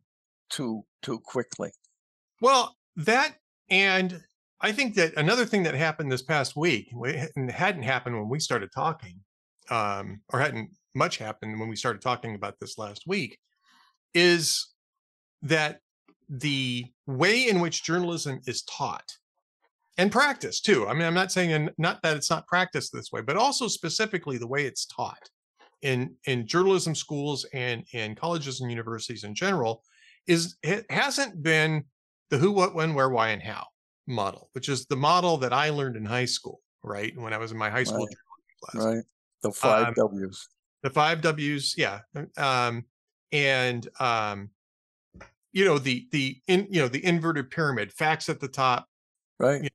too 0.49 0.83
too 1.01 1.19
quickly. 1.19 1.71
Well, 2.41 2.75
that 2.95 3.35
and 3.69 4.21
I 4.61 4.71
think 4.71 4.95
that 4.95 5.13
another 5.17 5.45
thing 5.45 5.63
that 5.63 5.75
happened 5.75 6.11
this 6.11 6.21
past 6.21 6.55
week 6.55 6.89
and 7.35 7.51
hadn't 7.51 7.83
happened 7.83 8.15
when 8.17 8.29
we 8.29 8.39
started 8.39 8.71
talking, 8.73 9.19
um, 9.69 10.21
or 10.31 10.39
hadn't 10.39 10.69
much 10.95 11.17
happened 11.17 11.59
when 11.59 11.69
we 11.69 11.75
started 11.75 12.01
talking 12.01 12.35
about 12.35 12.59
this 12.59 12.77
last 12.77 13.03
week, 13.05 13.37
is 14.13 14.73
that 15.41 15.79
the 16.29 16.85
way 17.05 17.47
in 17.47 17.59
which 17.59 17.83
journalism 17.83 18.39
is 18.47 18.63
taught 18.63 19.17
and 19.97 20.11
practice 20.11 20.59
too. 20.59 20.87
I 20.87 20.93
mean, 20.93 21.03
I'm 21.03 21.13
not 21.13 21.31
saying 21.31 21.69
not 21.77 22.01
that 22.01 22.17
it's 22.17 22.29
not 22.29 22.47
practiced 22.47 22.91
this 22.93 23.11
way, 23.11 23.21
but 23.21 23.37
also 23.37 23.67
specifically 23.67 24.37
the 24.37 24.47
way 24.47 24.65
it's 24.65 24.85
taught 24.85 25.29
in 25.83 26.15
in 26.25 26.47
journalism 26.47 26.95
schools 26.95 27.45
and 27.53 27.83
in 27.93 28.15
colleges 28.15 28.61
and 28.61 28.71
universities 28.71 29.23
in 29.23 29.35
general 29.35 29.83
is 30.27 30.55
it 30.63 30.85
hasn't 30.89 31.43
been 31.43 31.83
the 32.29 32.37
who 32.37 32.51
what 32.51 32.73
when 32.73 32.93
where 32.93 33.09
why 33.09 33.29
and 33.29 33.43
how 33.43 33.65
model 34.07 34.49
which 34.53 34.69
is 34.69 34.85
the 34.87 34.95
model 34.95 35.37
that 35.37 35.53
i 35.53 35.69
learned 35.69 35.95
in 35.95 36.05
high 36.05 36.25
school 36.25 36.61
right 36.83 37.13
when 37.17 37.33
i 37.33 37.37
was 37.37 37.51
in 37.51 37.57
my 37.57 37.69
high 37.69 37.83
school 37.83 38.07
right. 38.07 38.15
class 38.61 38.85
right 38.85 39.03
the 39.43 39.51
five 39.51 39.87
um, 39.87 39.93
w's 39.95 40.47
the 40.83 40.89
five 40.89 41.21
w's 41.21 41.75
yeah 41.77 41.99
um 42.37 42.83
and 43.31 43.87
um 43.99 44.49
you 45.51 45.65
know 45.65 45.77
the 45.77 46.07
the 46.11 46.37
in 46.47 46.65
you 46.69 46.81
know 46.81 46.87
the 46.87 47.03
inverted 47.05 47.51
pyramid 47.51 47.91
facts 47.91 48.29
at 48.29 48.39
the 48.39 48.47
top 48.47 48.87
right 49.39 49.57
you 49.57 49.63
know, 49.63 49.69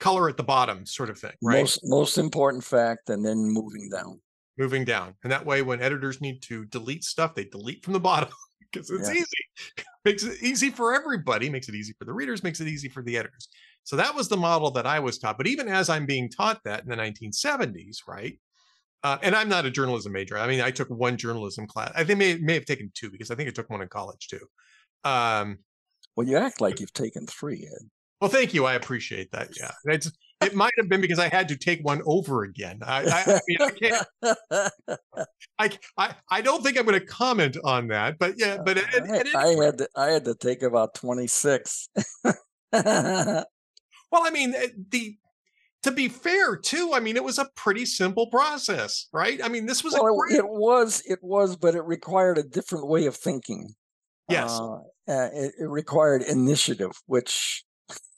color 0.00 0.28
at 0.28 0.36
the 0.36 0.42
bottom 0.42 0.84
sort 0.84 1.10
of 1.10 1.18
thing 1.18 1.32
right 1.42 1.60
most 1.60 1.80
most 1.84 2.18
important 2.18 2.64
fact 2.64 3.10
and 3.10 3.24
then 3.24 3.38
moving 3.38 3.88
down 3.90 4.18
moving 4.60 4.84
down. 4.84 5.14
And 5.24 5.32
that 5.32 5.44
way, 5.44 5.62
when 5.62 5.80
editors 5.80 6.20
need 6.20 6.42
to 6.42 6.66
delete 6.66 7.02
stuff, 7.02 7.34
they 7.34 7.44
delete 7.44 7.82
from 7.82 7.94
the 7.94 8.00
bottom 8.00 8.28
because 8.72 8.90
it's 8.90 9.08
yeah. 9.08 9.14
easy. 9.14 9.84
makes 10.04 10.22
it 10.22 10.42
easy 10.42 10.70
for 10.70 10.94
everybody, 10.94 11.50
makes 11.50 11.68
it 11.68 11.74
easy 11.74 11.94
for 11.98 12.04
the 12.04 12.12
readers, 12.12 12.44
makes 12.44 12.60
it 12.60 12.68
easy 12.68 12.88
for 12.88 13.02
the 13.02 13.16
editors. 13.16 13.48
So 13.82 13.96
that 13.96 14.14
was 14.14 14.28
the 14.28 14.36
model 14.36 14.70
that 14.72 14.86
I 14.86 15.00
was 15.00 15.18
taught. 15.18 15.38
But 15.38 15.46
even 15.46 15.66
as 15.66 15.88
I'm 15.88 16.06
being 16.06 16.28
taught 16.28 16.62
that 16.64 16.84
in 16.84 16.90
the 16.90 16.96
1970s, 16.96 17.98
right? 18.06 18.38
Uh, 19.02 19.16
and 19.22 19.34
I'm 19.34 19.48
not 19.48 19.64
a 19.64 19.70
journalism 19.70 20.12
major. 20.12 20.36
I 20.38 20.46
mean, 20.46 20.60
I 20.60 20.70
took 20.70 20.90
one 20.90 21.16
journalism 21.16 21.66
class. 21.66 21.90
I 21.96 22.04
think 22.04 22.18
may 22.18 22.36
may 22.36 22.52
have 22.52 22.66
taken 22.66 22.92
two 22.94 23.10
because 23.10 23.30
I 23.30 23.34
think 23.34 23.48
I 23.48 23.52
took 23.52 23.70
one 23.70 23.80
in 23.80 23.88
college 23.88 24.28
too. 24.28 24.46
Um, 25.04 25.58
well, 26.16 26.28
you 26.28 26.36
act 26.36 26.60
like 26.60 26.80
you've 26.80 26.92
taken 26.92 27.26
three, 27.26 27.66
Ed. 27.66 27.88
Well, 28.20 28.30
thank 28.30 28.52
you. 28.52 28.66
I 28.66 28.74
appreciate 28.74 29.30
that. 29.32 29.50
Yeah, 29.58 29.70
it's 29.92 30.10
it 30.40 30.54
might 30.54 30.72
have 30.78 30.88
been 30.88 31.00
because 31.00 31.18
I 31.18 31.28
had 31.28 31.48
to 31.48 31.56
take 31.56 31.84
one 31.84 32.00
over 32.06 32.44
again. 32.44 32.80
I, 32.82 33.04
I, 33.04 33.34
I 33.34 33.40
mean, 33.46 33.58
I 33.60 33.70
can't. 33.70 34.06
I, 35.58 35.70
I, 35.98 36.14
I 36.30 36.40
don't 36.40 36.62
think 36.62 36.78
I'm 36.78 36.86
going 36.86 36.98
to 36.98 37.04
comment 37.04 37.58
on 37.62 37.88
that, 37.88 38.18
but 38.18 38.34
yeah, 38.38 38.58
but 38.64 38.78
it, 38.78 38.84
it, 38.94 39.26
it, 39.26 39.34
I 39.34 39.48
had 39.48 39.78
to, 39.78 39.88
I 39.94 40.06
had 40.06 40.24
to 40.24 40.34
take 40.34 40.62
about 40.62 40.94
26. 40.94 41.90
well, 42.24 43.44
I 44.12 44.30
mean, 44.30 44.54
eh, 44.54 44.68
the 44.90 45.16
to 45.82 45.90
be 45.90 46.08
fair, 46.08 46.56
too, 46.56 46.92
I 46.94 47.00
mean, 47.00 47.16
it 47.16 47.24
was 47.24 47.38
a 47.38 47.48
pretty 47.54 47.86
simple 47.86 48.26
process, 48.28 49.06
right? 49.12 49.40
I 49.42 49.48
mean, 49.48 49.66
this 49.66 49.82
was 49.84 49.94
well, 49.94 50.14
great... 50.14 50.38
it 50.38 50.48
was, 50.48 51.02
it 51.06 51.18
was, 51.22 51.56
but 51.56 51.74
it 51.74 51.84
required 51.84 52.38
a 52.38 52.42
different 52.42 52.86
way 52.86 53.06
of 53.06 53.16
thinking. 53.16 53.74
Yes, 54.28 54.58
uh, 54.58 54.78
it, 55.06 55.52
it 55.58 55.68
required 55.68 56.22
initiative, 56.22 56.92
which 57.06 57.64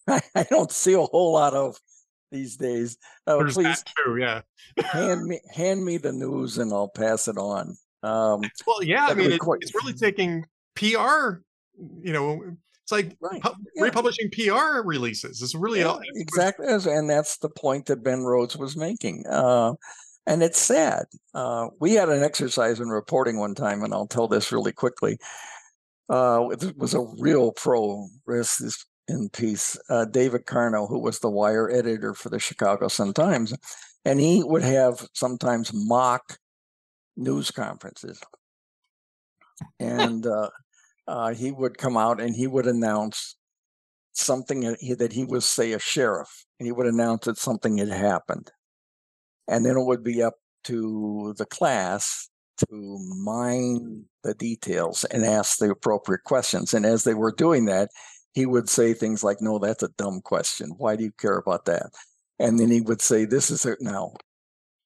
I 0.34 0.46
don't 0.50 0.72
see 0.72 0.94
a 0.94 1.00
whole 1.00 1.32
lot 1.32 1.54
of 1.54 1.78
these 2.30 2.56
days. 2.56 2.96
Uh, 3.26 3.44
please, 3.44 3.84
too, 4.04 4.16
yeah. 4.16 4.40
hand 4.78 5.24
me 5.26 5.40
hand 5.54 5.84
me 5.84 5.98
the 5.98 6.12
news 6.12 6.58
and 6.58 6.72
I'll 6.72 6.88
pass 6.88 7.28
it 7.28 7.36
on. 7.36 7.76
Um, 8.02 8.40
well, 8.66 8.82
yeah, 8.82 9.06
I 9.06 9.14
mean, 9.14 9.30
it, 9.30 9.40
it's 9.60 9.74
really 9.74 9.92
taking 9.92 10.44
PR. 10.74 11.40
You 12.00 12.12
know, 12.12 12.42
it's 12.82 12.90
like 12.90 13.16
right. 13.20 13.40
pu- 13.40 13.54
yeah. 13.76 13.84
republishing 13.84 14.30
PR 14.30 14.82
releases. 14.82 15.40
It's 15.40 15.54
really 15.54 15.80
yeah, 15.80 15.98
exactly, 16.14 16.66
and 16.66 17.08
that's 17.08 17.38
the 17.38 17.50
point 17.50 17.86
that 17.86 18.02
Ben 18.02 18.24
Rhodes 18.24 18.56
was 18.56 18.76
making. 18.76 19.24
Uh, 19.26 19.74
and 20.26 20.42
it's 20.42 20.58
sad. 20.58 21.04
Uh, 21.34 21.68
we 21.80 21.94
had 21.94 22.08
an 22.08 22.22
exercise 22.22 22.80
in 22.80 22.88
reporting 22.88 23.38
one 23.38 23.54
time, 23.54 23.82
and 23.82 23.92
I'll 23.92 24.06
tell 24.06 24.28
this 24.28 24.52
really 24.52 24.72
quickly. 24.72 25.18
Uh, 26.08 26.48
it 26.50 26.76
was 26.76 26.94
a 26.94 27.06
real 27.18 27.52
pro. 27.52 28.06
This 28.26 28.84
in 29.08 29.28
peace, 29.30 29.78
uh, 29.88 30.04
David 30.04 30.46
Carno, 30.46 30.88
who 30.88 30.98
was 30.98 31.18
the 31.18 31.30
wire 31.30 31.70
editor 31.70 32.14
for 32.14 32.28
the 32.28 32.38
Chicago 32.38 32.88
Sun 32.88 33.14
Times. 33.14 33.54
And 34.04 34.20
he 34.20 34.42
would 34.42 34.62
have 34.62 35.06
sometimes 35.12 35.72
mock 35.72 36.38
news 37.16 37.50
conferences. 37.50 38.20
And 39.78 40.26
uh, 40.26 40.50
uh, 41.06 41.34
he 41.34 41.52
would 41.52 41.78
come 41.78 41.96
out 41.96 42.20
and 42.20 42.34
he 42.34 42.46
would 42.46 42.66
announce 42.66 43.36
something 44.12 44.60
that 44.60 45.12
he, 45.12 45.20
he 45.20 45.24
was, 45.24 45.44
say, 45.44 45.72
a 45.72 45.78
sheriff, 45.78 46.44
and 46.58 46.66
he 46.66 46.72
would 46.72 46.86
announce 46.86 47.26
that 47.26 47.38
something 47.38 47.78
had 47.78 47.88
happened. 47.88 48.50
And 49.48 49.64
then 49.64 49.76
it 49.76 49.84
would 49.84 50.04
be 50.04 50.22
up 50.22 50.34
to 50.64 51.34
the 51.38 51.46
class 51.46 52.28
to 52.58 52.98
mine 53.24 54.04
the 54.22 54.34
details 54.34 55.04
and 55.04 55.24
ask 55.24 55.58
the 55.58 55.70
appropriate 55.70 56.24
questions. 56.24 56.74
And 56.74 56.86
as 56.86 57.04
they 57.04 57.14
were 57.14 57.32
doing 57.32 57.64
that, 57.66 57.88
he 58.32 58.46
would 58.46 58.68
say 58.68 58.94
things 58.94 59.22
like, 59.22 59.40
No, 59.40 59.58
that's 59.58 59.82
a 59.82 59.88
dumb 59.88 60.20
question. 60.22 60.70
Why 60.78 60.96
do 60.96 61.04
you 61.04 61.12
care 61.12 61.36
about 61.36 61.66
that? 61.66 61.90
And 62.38 62.58
then 62.58 62.70
he 62.70 62.80
would 62.80 63.02
say, 63.02 63.24
This 63.24 63.50
is 63.50 63.64
it 63.66 63.78
now. 63.80 64.14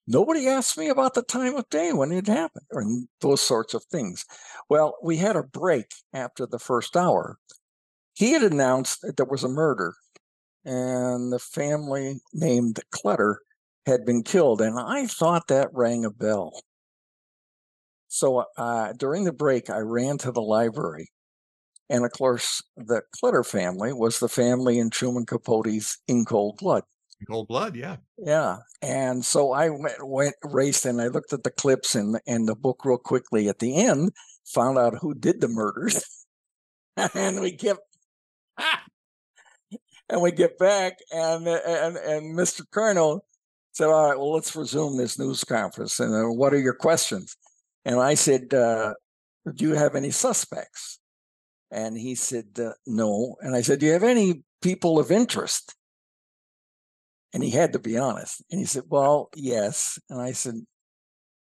Nobody 0.06 0.46
asked 0.46 0.78
me 0.78 0.88
about 0.88 1.14
the 1.14 1.22
time 1.22 1.56
of 1.56 1.68
day 1.68 1.92
when 1.92 2.12
it 2.12 2.28
happened 2.28 2.66
or 2.70 2.84
those 3.20 3.40
sorts 3.40 3.74
of 3.74 3.84
things. 3.84 4.24
Well, 4.68 4.96
we 5.02 5.16
had 5.16 5.34
a 5.34 5.42
break 5.42 5.86
after 6.12 6.46
the 6.46 6.60
first 6.60 6.96
hour. 6.96 7.38
He 8.14 8.32
had 8.32 8.42
announced 8.42 9.02
that 9.02 9.16
there 9.16 9.26
was 9.26 9.42
a 9.42 9.48
murder 9.48 9.94
and 10.64 11.32
the 11.32 11.38
family 11.38 12.20
named 12.32 12.80
Clutter 12.90 13.40
had 13.86 14.04
been 14.04 14.22
killed. 14.22 14.60
And 14.60 14.78
I 14.78 15.06
thought 15.06 15.48
that 15.48 15.70
rang 15.72 16.04
a 16.04 16.10
bell. 16.10 16.52
So 18.08 18.44
uh, 18.56 18.92
during 18.92 19.24
the 19.24 19.32
break, 19.32 19.70
I 19.70 19.78
ran 19.78 20.18
to 20.18 20.32
the 20.32 20.42
library. 20.42 21.10
And 21.88 22.04
of 22.04 22.12
course, 22.12 22.62
the 22.76 23.02
Clutter 23.12 23.44
family 23.44 23.92
was 23.92 24.18
the 24.18 24.28
family 24.28 24.78
in 24.78 24.90
Truman 24.90 25.26
Capote's 25.26 25.98
In 26.08 26.24
Cold 26.24 26.58
Blood. 26.58 26.82
In 27.20 27.26
Cold 27.26 27.48
Blood, 27.48 27.76
yeah. 27.76 27.96
Yeah. 28.18 28.58
And 28.82 29.24
so 29.24 29.52
I 29.52 29.70
went, 29.70 30.06
went 30.06 30.34
raced 30.44 30.84
and 30.84 31.00
I 31.00 31.08
looked 31.08 31.32
at 31.32 31.44
the 31.44 31.50
clips 31.50 31.94
and, 31.94 32.20
and 32.26 32.48
the 32.48 32.56
book 32.56 32.84
real 32.84 32.98
quickly 32.98 33.48
at 33.48 33.60
the 33.60 33.76
end, 33.76 34.12
found 34.44 34.78
out 34.78 34.98
who 35.00 35.14
did 35.14 35.40
the 35.40 35.48
murders. 35.48 36.04
and 37.14 37.40
we 37.40 37.52
kept 37.52 37.80
and 40.08 40.22
we 40.22 40.32
get 40.32 40.58
back 40.58 40.98
and 41.12 41.46
and 41.46 41.96
and 41.96 42.38
Mr. 42.38 42.62
Colonel 42.70 43.24
said, 43.72 43.86
"All 43.86 44.08
right, 44.08 44.18
well, 44.18 44.32
let's 44.32 44.54
resume 44.56 44.96
this 44.96 45.18
news 45.18 45.44
conference. 45.44 46.00
And 46.00 46.14
uh, 46.14 46.32
what 46.32 46.54
are 46.54 46.60
your 46.60 46.74
questions?" 46.74 47.36
And 47.84 48.00
I 48.00 48.14
said, 48.14 48.54
uh, 48.54 48.94
"Do 49.54 49.66
you 49.68 49.74
have 49.74 49.94
any 49.94 50.10
suspects?" 50.10 50.98
And 51.70 51.96
he 51.98 52.14
said, 52.14 52.58
uh, 52.58 52.72
"No." 52.86 53.36
And 53.40 53.54
I 53.54 53.62
said, 53.62 53.80
"Do 53.80 53.86
you 53.86 53.92
have 53.92 54.02
any 54.02 54.42
people 54.62 54.98
of 54.98 55.10
interest?" 55.10 55.74
And 57.32 57.42
he 57.42 57.50
had 57.50 57.72
to 57.72 57.78
be 57.78 57.98
honest. 57.98 58.42
And 58.50 58.60
he 58.60 58.66
said, 58.66 58.84
"Well, 58.88 59.30
yes." 59.34 59.98
And 60.08 60.20
I 60.20 60.32
said, 60.32 60.54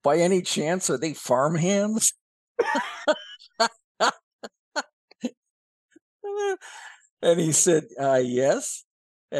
"By 0.03 0.17
any 0.17 0.41
chance, 0.41 0.89
are 0.89 0.97
they 0.97 1.13
farmhands?" 1.13 2.13
and 7.21 7.39
he 7.39 7.51
said, 7.51 7.85
uh, 7.99 8.21
"Yes." 8.23 8.85
Uh, 9.31 9.35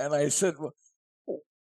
and 0.00 0.14
I 0.14 0.28
said, 0.28 0.54
well, 0.58 0.74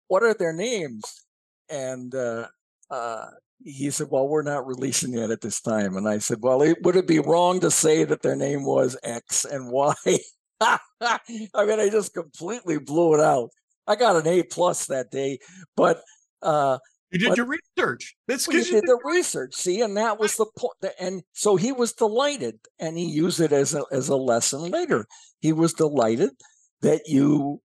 "What 0.07 0.23
are 0.23 0.33
their 0.33 0.53
names?" 0.53 1.25
And 1.69 2.13
uh, 2.15 2.47
uh, 2.89 3.27
he 3.63 3.89
said, 3.91 4.07
"Well, 4.09 4.27
we're 4.27 4.41
not 4.41 4.67
releasing 4.67 5.13
it 5.13 5.29
at 5.29 5.41
this 5.41 5.61
time." 5.61 5.95
And 5.95 6.07
I 6.07 6.19
said, 6.19 6.39
"Well, 6.41 6.61
it, 6.61 6.77
would 6.83 6.95
it 6.95 7.07
be 7.07 7.19
wrong 7.19 7.59
to 7.61 7.71
say 7.71 8.03
that 8.03 8.21
their 8.21 8.35
name 8.35 8.63
was 8.65 8.97
X 9.03 9.45
and 9.45 9.71
Y?" 9.71 9.93
I 10.61 11.19
mean, 11.29 11.79
I 11.79 11.89
just 11.89 12.13
completely 12.13 12.79
blew 12.79 13.13
it 13.13 13.21
out. 13.21 13.49
I 13.87 13.95
got 13.95 14.15
an 14.15 14.27
A 14.27 14.43
plus 14.43 14.85
that 14.87 15.11
day, 15.11 15.39
but 15.75 16.01
uh, 16.41 16.77
you 17.11 17.19
did 17.19 17.29
but, 17.29 17.37
your 17.37 17.47
research. 17.47 18.15
That's 18.27 18.45
because 18.45 18.67
you 18.67 18.75
did, 18.75 18.81
did 18.81 18.89
the 18.89 18.99
research. 19.03 19.55
See, 19.55 19.81
and 19.81 19.97
that 19.97 20.19
was 20.19 20.35
the 20.35 20.45
point. 20.57 20.93
And 20.99 21.23
so 21.33 21.55
he 21.55 21.71
was 21.71 21.93
delighted, 21.93 22.59
and 22.79 22.97
he 22.97 23.05
used 23.05 23.39
it 23.39 23.51
as 23.51 23.73
a 23.73 23.83
as 23.91 24.09
a 24.09 24.15
lesson 24.15 24.69
later. 24.69 25.05
He 25.39 25.53
was 25.53 25.73
delighted 25.73 26.31
that 26.81 27.07
you. 27.07 27.61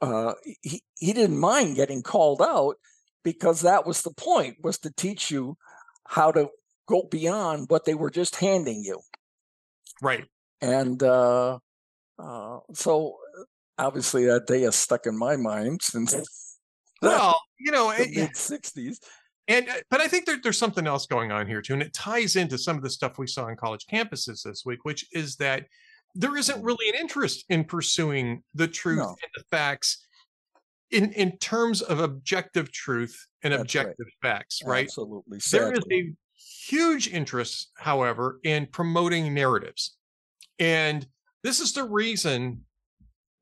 Uh, 0.00 0.34
he 0.62 0.80
he 0.94 1.12
didn't 1.12 1.38
mind 1.38 1.74
getting 1.74 2.02
called 2.02 2.40
out 2.40 2.76
because 3.24 3.62
that 3.62 3.86
was 3.86 4.02
the 4.02 4.12
point 4.12 4.56
was 4.62 4.78
to 4.78 4.90
teach 4.90 5.30
you 5.30 5.56
how 6.06 6.32
to 6.32 6.48
go 6.88 7.06
beyond 7.10 7.66
what 7.68 7.84
they 7.84 7.94
were 7.94 8.10
just 8.10 8.36
handing 8.36 8.82
you. 8.82 9.00
Right. 10.00 10.24
And 10.60 11.02
uh, 11.02 11.58
uh, 12.18 12.58
so 12.72 13.16
obviously 13.78 14.24
that 14.26 14.46
day 14.46 14.62
is 14.62 14.74
stuck 14.74 15.06
in 15.06 15.16
my 15.16 15.36
mind 15.36 15.82
since 15.82 16.14
well, 17.02 17.40
you 17.58 17.70
know, 17.70 17.92
the 17.92 18.08
mid 18.08 18.30
'60s. 18.30 18.96
And 19.46 19.68
uh, 19.68 19.74
but 19.90 20.00
I 20.00 20.08
think 20.08 20.26
there, 20.26 20.38
there's 20.42 20.58
something 20.58 20.86
else 20.86 21.06
going 21.06 21.32
on 21.32 21.46
here 21.46 21.62
too, 21.62 21.74
and 21.74 21.82
it 21.82 21.94
ties 21.94 22.36
into 22.36 22.58
some 22.58 22.76
of 22.76 22.82
the 22.82 22.90
stuff 22.90 23.18
we 23.18 23.26
saw 23.26 23.44
on 23.44 23.56
college 23.56 23.86
campuses 23.90 24.42
this 24.42 24.62
week, 24.64 24.80
which 24.84 25.06
is 25.12 25.36
that 25.36 25.64
there 26.14 26.36
isn't 26.36 26.56
mm-hmm. 26.56 26.66
really 26.66 26.88
an 26.88 26.96
interest 26.96 27.44
in 27.48 27.64
pursuing 27.64 28.42
the 28.54 28.68
truth 28.68 28.98
no. 28.98 29.08
and 29.08 29.30
the 29.36 29.44
facts 29.50 30.06
in 30.90 31.12
in 31.12 31.36
terms 31.38 31.82
of 31.82 32.00
objective 32.00 32.72
truth 32.72 33.26
and 33.42 33.52
That's 33.52 33.62
objective 33.62 34.06
right. 34.22 34.30
facts, 34.30 34.60
right? 34.64 34.84
Absolutely. 34.84 35.38
There 35.50 35.72
is 35.72 35.84
a 35.90 36.12
huge 36.66 37.08
interest, 37.08 37.70
however, 37.76 38.40
in 38.44 38.66
promoting 38.66 39.34
narratives. 39.34 39.96
And 40.58 41.06
this 41.42 41.60
is 41.60 41.72
the 41.72 41.84
reason 41.84 42.64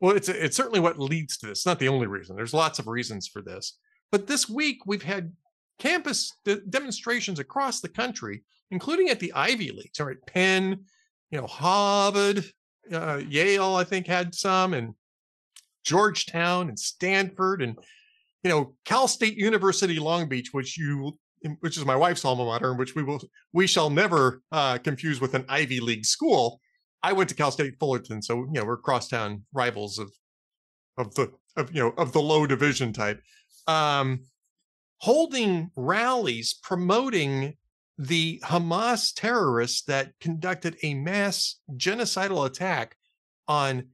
well, 0.00 0.14
it's 0.14 0.28
it's 0.28 0.56
certainly 0.56 0.80
what 0.80 0.98
leads 0.98 1.37
to 1.38 1.46
this. 1.46 1.61
It's 1.61 1.66
not 1.66 1.78
the 1.78 1.88
only 1.88 2.06
reason. 2.06 2.37
There's 2.37 2.54
lots 2.54 2.78
of 2.78 2.87
reasons 2.87 3.28
for 3.28 3.42
this. 3.42 3.78
But 4.12 4.26
this 4.26 4.48
week 4.48 4.80
we've 4.87 5.02
had 5.02 5.32
campus 5.78 6.32
de- 6.44 6.61
demonstrations 6.61 7.38
across 7.38 7.80
the 7.80 7.88
country, 7.88 8.42
including 8.70 9.09
at 9.09 9.20
the 9.20 9.32
Ivy 9.32 9.70
Leagues. 9.70 9.98
All 10.00 10.06
right, 10.06 10.24
Penn, 10.26 10.85
you 11.30 11.40
know, 11.40 11.46
Harvard, 11.46 12.44
uh, 12.92 13.20
Yale, 13.28 13.74
I 13.74 13.85
think 13.85 14.06
had 14.06 14.35
some, 14.35 14.74
and 14.74 14.94
Georgetown 15.87 16.68
and 16.68 16.79
Stanford, 16.79 17.62
and 17.62 17.79
you 18.42 18.51
know, 18.51 18.75
Cal 18.85 19.09
State 19.09 19.37
University 19.37 19.99
Long 19.99 20.29
Beach, 20.29 20.49
which 20.53 20.77
you 20.77 21.16
which 21.61 21.77
is 21.77 21.85
my 21.85 21.94
wife's 21.96 22.25
alma 22.25 22.44
mater, 22.44 22.70
and 22.70 22.79
which 22.79 22.94
we 22.94 23.03
will 23.03 23.20
we 23.53 23.66
shall 23.66 23.88
never 23.88 24.42
uh, 24.53 24.79
confuse 24.79 25.20
with 25.20 25.35
an 25.35 25.44
Ivy 25.49 25.81
League 25.81 26.05
school. 26.05 26.61
I 27.03 27.12
went 27.12 27.29
to 27.29 27.37
Cal 27.37 27.53
State 27.53 27.77
Fullerton, 27.79 28.20
so 28.20 28.38
you 28.38 28.53
know 28.53 28.64
we're 28.64 28.79
crosstown 28.79 29.44
rivals 29.53 29.99
of 29.99 30.12
of 30.99 31.14
the 31.14 31.31
of 31.57 31.72
you 31.72 31.83
know 31.83 31.94
of 31.96 32.12
the 32.12 32.20
low 32.20 32.46
division 32.46 32.92
type. 32.92 33.20
Um, 33.68 34.25
holding 34.99 35.70
rallies 35.77 36.59
promoting 36.62 37.57
the 37.99 38.42
Hamas 38.44 39.12
terrorists 39.14 39.83
that 39.85 40.12
conducted 40.20 40.77
a 40.83 40.94
mass 40.94 41.57
genocidal 41.77 42.44
attack 42.46 42.96
on 43.49 43.88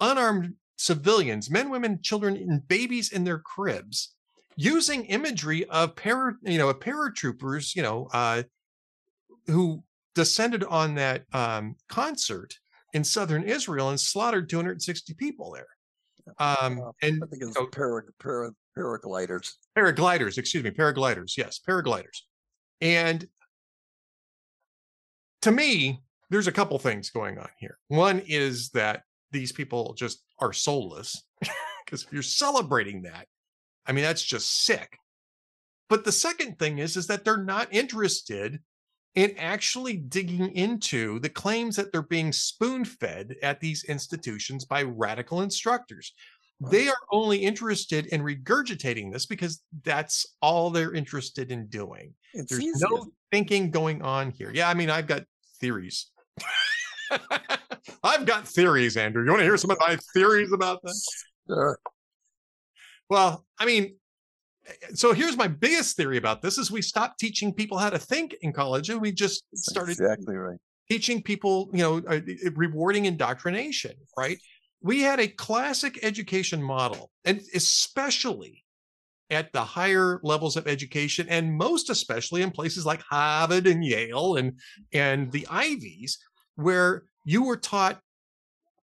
unarmed 0.00 0.54
civilians, 0.76 1.50
men, 1.50 1.70
women, 1.70 2.00
children, 2.02 2.36
and 2.36 2.66
babies 2.66 3.12
in 3.12 3.24
their 3.24 3.38
cribs, 3.38 4.14
using 4.56 5.04
imagery 5.06 5.64
of 5.66 5.94
para, 5.96 6.34
you 6.42 6.58
know, 6.58 6.72
paratroopers, 6.74 7.74
you 7.74 7.82
know, 7.82 8.08
uh, 8.12 8.42
who 9.46 9.82
descended 10.14 10.64
on 10.64 10.94
that 10.94 11.24
um, 11.32 11.76
concert 11.88 12.54
in 12.92 13.04
southern 13.04 13.42
Israel 13.44 13.88
and 13.90 13.98
slaughtered 13.98 14.48
260 14.48 15.14
people 15.14 15.52
there. 15.52 15.66
Um, 16.38 16.80
uh, 16.80 16.92
and 17.02 17.22
I 17.22 17.26
think 17.26 17.42
it's 17.42 17.58
para, 17.72 18.02
para, 18.18 18.50
paragliders. 18.76 19.52
Paragliders, 19.76 20.38
excuse 20.38 20.62
me, 20.62 20.70
paragliders. 20.70 21.36
Yes, 21.36 21.60
paragliders. 21.66 22.20
And 22.80 23.26
to 25.42 25.50
me, 25.50 26.02
there's 26.30 26.46
a 26.46 26.52
couple 26.52 26.78
things 26.78 27.10
going 27.10 27.38
on 27.38 27.48
here. 27.58 27.78
One 27.88 28.20
is 28.26 28.70
that 28.70 29.02
these 29.32 29.52
people 29.52 29.94
just 29.94 30.22
are 30.40 30.52
soulless 30.52 31.22
because 31.84 32.04
if 32.04 32.12
you're 32.12 32.22
celebrating 32.22 33.02
that, 33.02 33.26
I 33.86 33.92
mean, 33.92 34.04
that's 34.04 34.22
just 34.22 34.64
sick. 34.64 34.96
But 35.88 36.04
the 36.04 36.12
second 36.12 36.58
thing 36.58 36.78
is, 36.78 36.96
is 36.96 37.06
that 37.08 37.24
they're 37.24 37.42
not 37.42 37.68
interested 37.70 38.60
in 39.14 39.34
actually 39.36 39.96
digging 39.96 40.54
into 40.56 41.18
the 41.18 41.28
claims 41.28 41.76
that 41.76 41.92
they're 41.92 42.02
being 42.02 42.32
spoon 42.32 42.84
fed 42.84 43.34
at 43.42 43.60
these 43.60 43.84
institutions 43.84 44.64
by 44.64 44.82
radical 44.82 45.42
instructors. 45.42 46.14
Right. 46.60 46.72
They 46.72 46.88
are 46.88 46.96
only 47.10 47.38
interested 47.38 48.06
in 48.06 48.22
regurgitating 48.22 49.12
this 49.12 49.26
because 49.26 49.62
that's 49.82 50.24
all 50.40 50.70
they're 50.70 50.94
interested 50.94 51.50
in 51.50 51.66
doing. 51.66 52.14
It's 52.32 52.50
There's 52.50 52.62
easier. 52.62 52.86
no 52.88 53.06
thinking 53.30 53.70
going 53.70 54.00
on 54.00 54.30
here. 54.30 54.50
Yeah, 54.54 54.70
I 54.70 54.74
mean, 54.74 54.88
I've 54.88 55.06
got 55.06 55.24
theories. 55.60 56.10
I've 58.02 58.26
got 58.26 58.46
theories, 58.46 58.96
Andrew. 58.96 59.24
You 59.24 59.30
want 59.30 59.40
to 59.40 59.44
hear 59.44 59.56
some 59.56 59.70
of 59.70 59.78
my 59.80 59.96
theories 60.14 60.52
about 60.52 60.80
this? 60.82 61.06
Sure. 61.48 61.78
Well, 63.10 63.44
I 63.58 63.66
mean, 63.66 63.96
so 64.94 65.12
here's 65.12 65.36
my 65.36 65.48
biggest 65.48 65.96
theory 65.96 66.16
about 66.16 66.42
this 66.42 66.58
is 66.58 66.70
we 66.70 66.82
stopped 66.82 67.18
teaching 67.18 67.52
people 67.52 67.78
how 67.78 67.90
to 67.90 67.98
think 67.98 68.36
in 68.42 68.52
college 68.52 68.90
and 68.90 69.00
we 69.00 69.12
just 69.12 69.44
started 69.54 69.92
exactly 69.92 70.36
right 70.36 70.58
teaching 70.90 71.22
people 71.22 71.68
you 71.72 71.80
know 71.80 72.02
uh, 72.08 72.20
rewarding 72.54 73.06
indoctrination 73.06 73.92
right 74.16 74.38
we 74.82 75.00
had 75.00 75.20
a 75.20 75.28
classic 75.28 75.98
education 76.02 76.62
model 76.62 77.10
and 77.24 77.40
especially 77.54 78.64
at 79.30 79.52
the 79.52 79.64
higher 79.64 80.20
levels 80.22 80.56
of 80.56 80.66
education 80.66 81.26
and 81.28 81.56
most 81.56 81.90
especially 81.90 82.42
in 82.42 82.50
places 82.50 82.86
like 82.86 83.02
harvard 83.02 83.66
and 83.66 83.84
yale 83.84 84.36
and 84.36 84.52
and 84.92 85.32
the 85.32 85.46
ivies 85.50 86.18
where 86.56 87.04
you 87.24 87.44
were 87.44 87.56
taught 87.56 88.00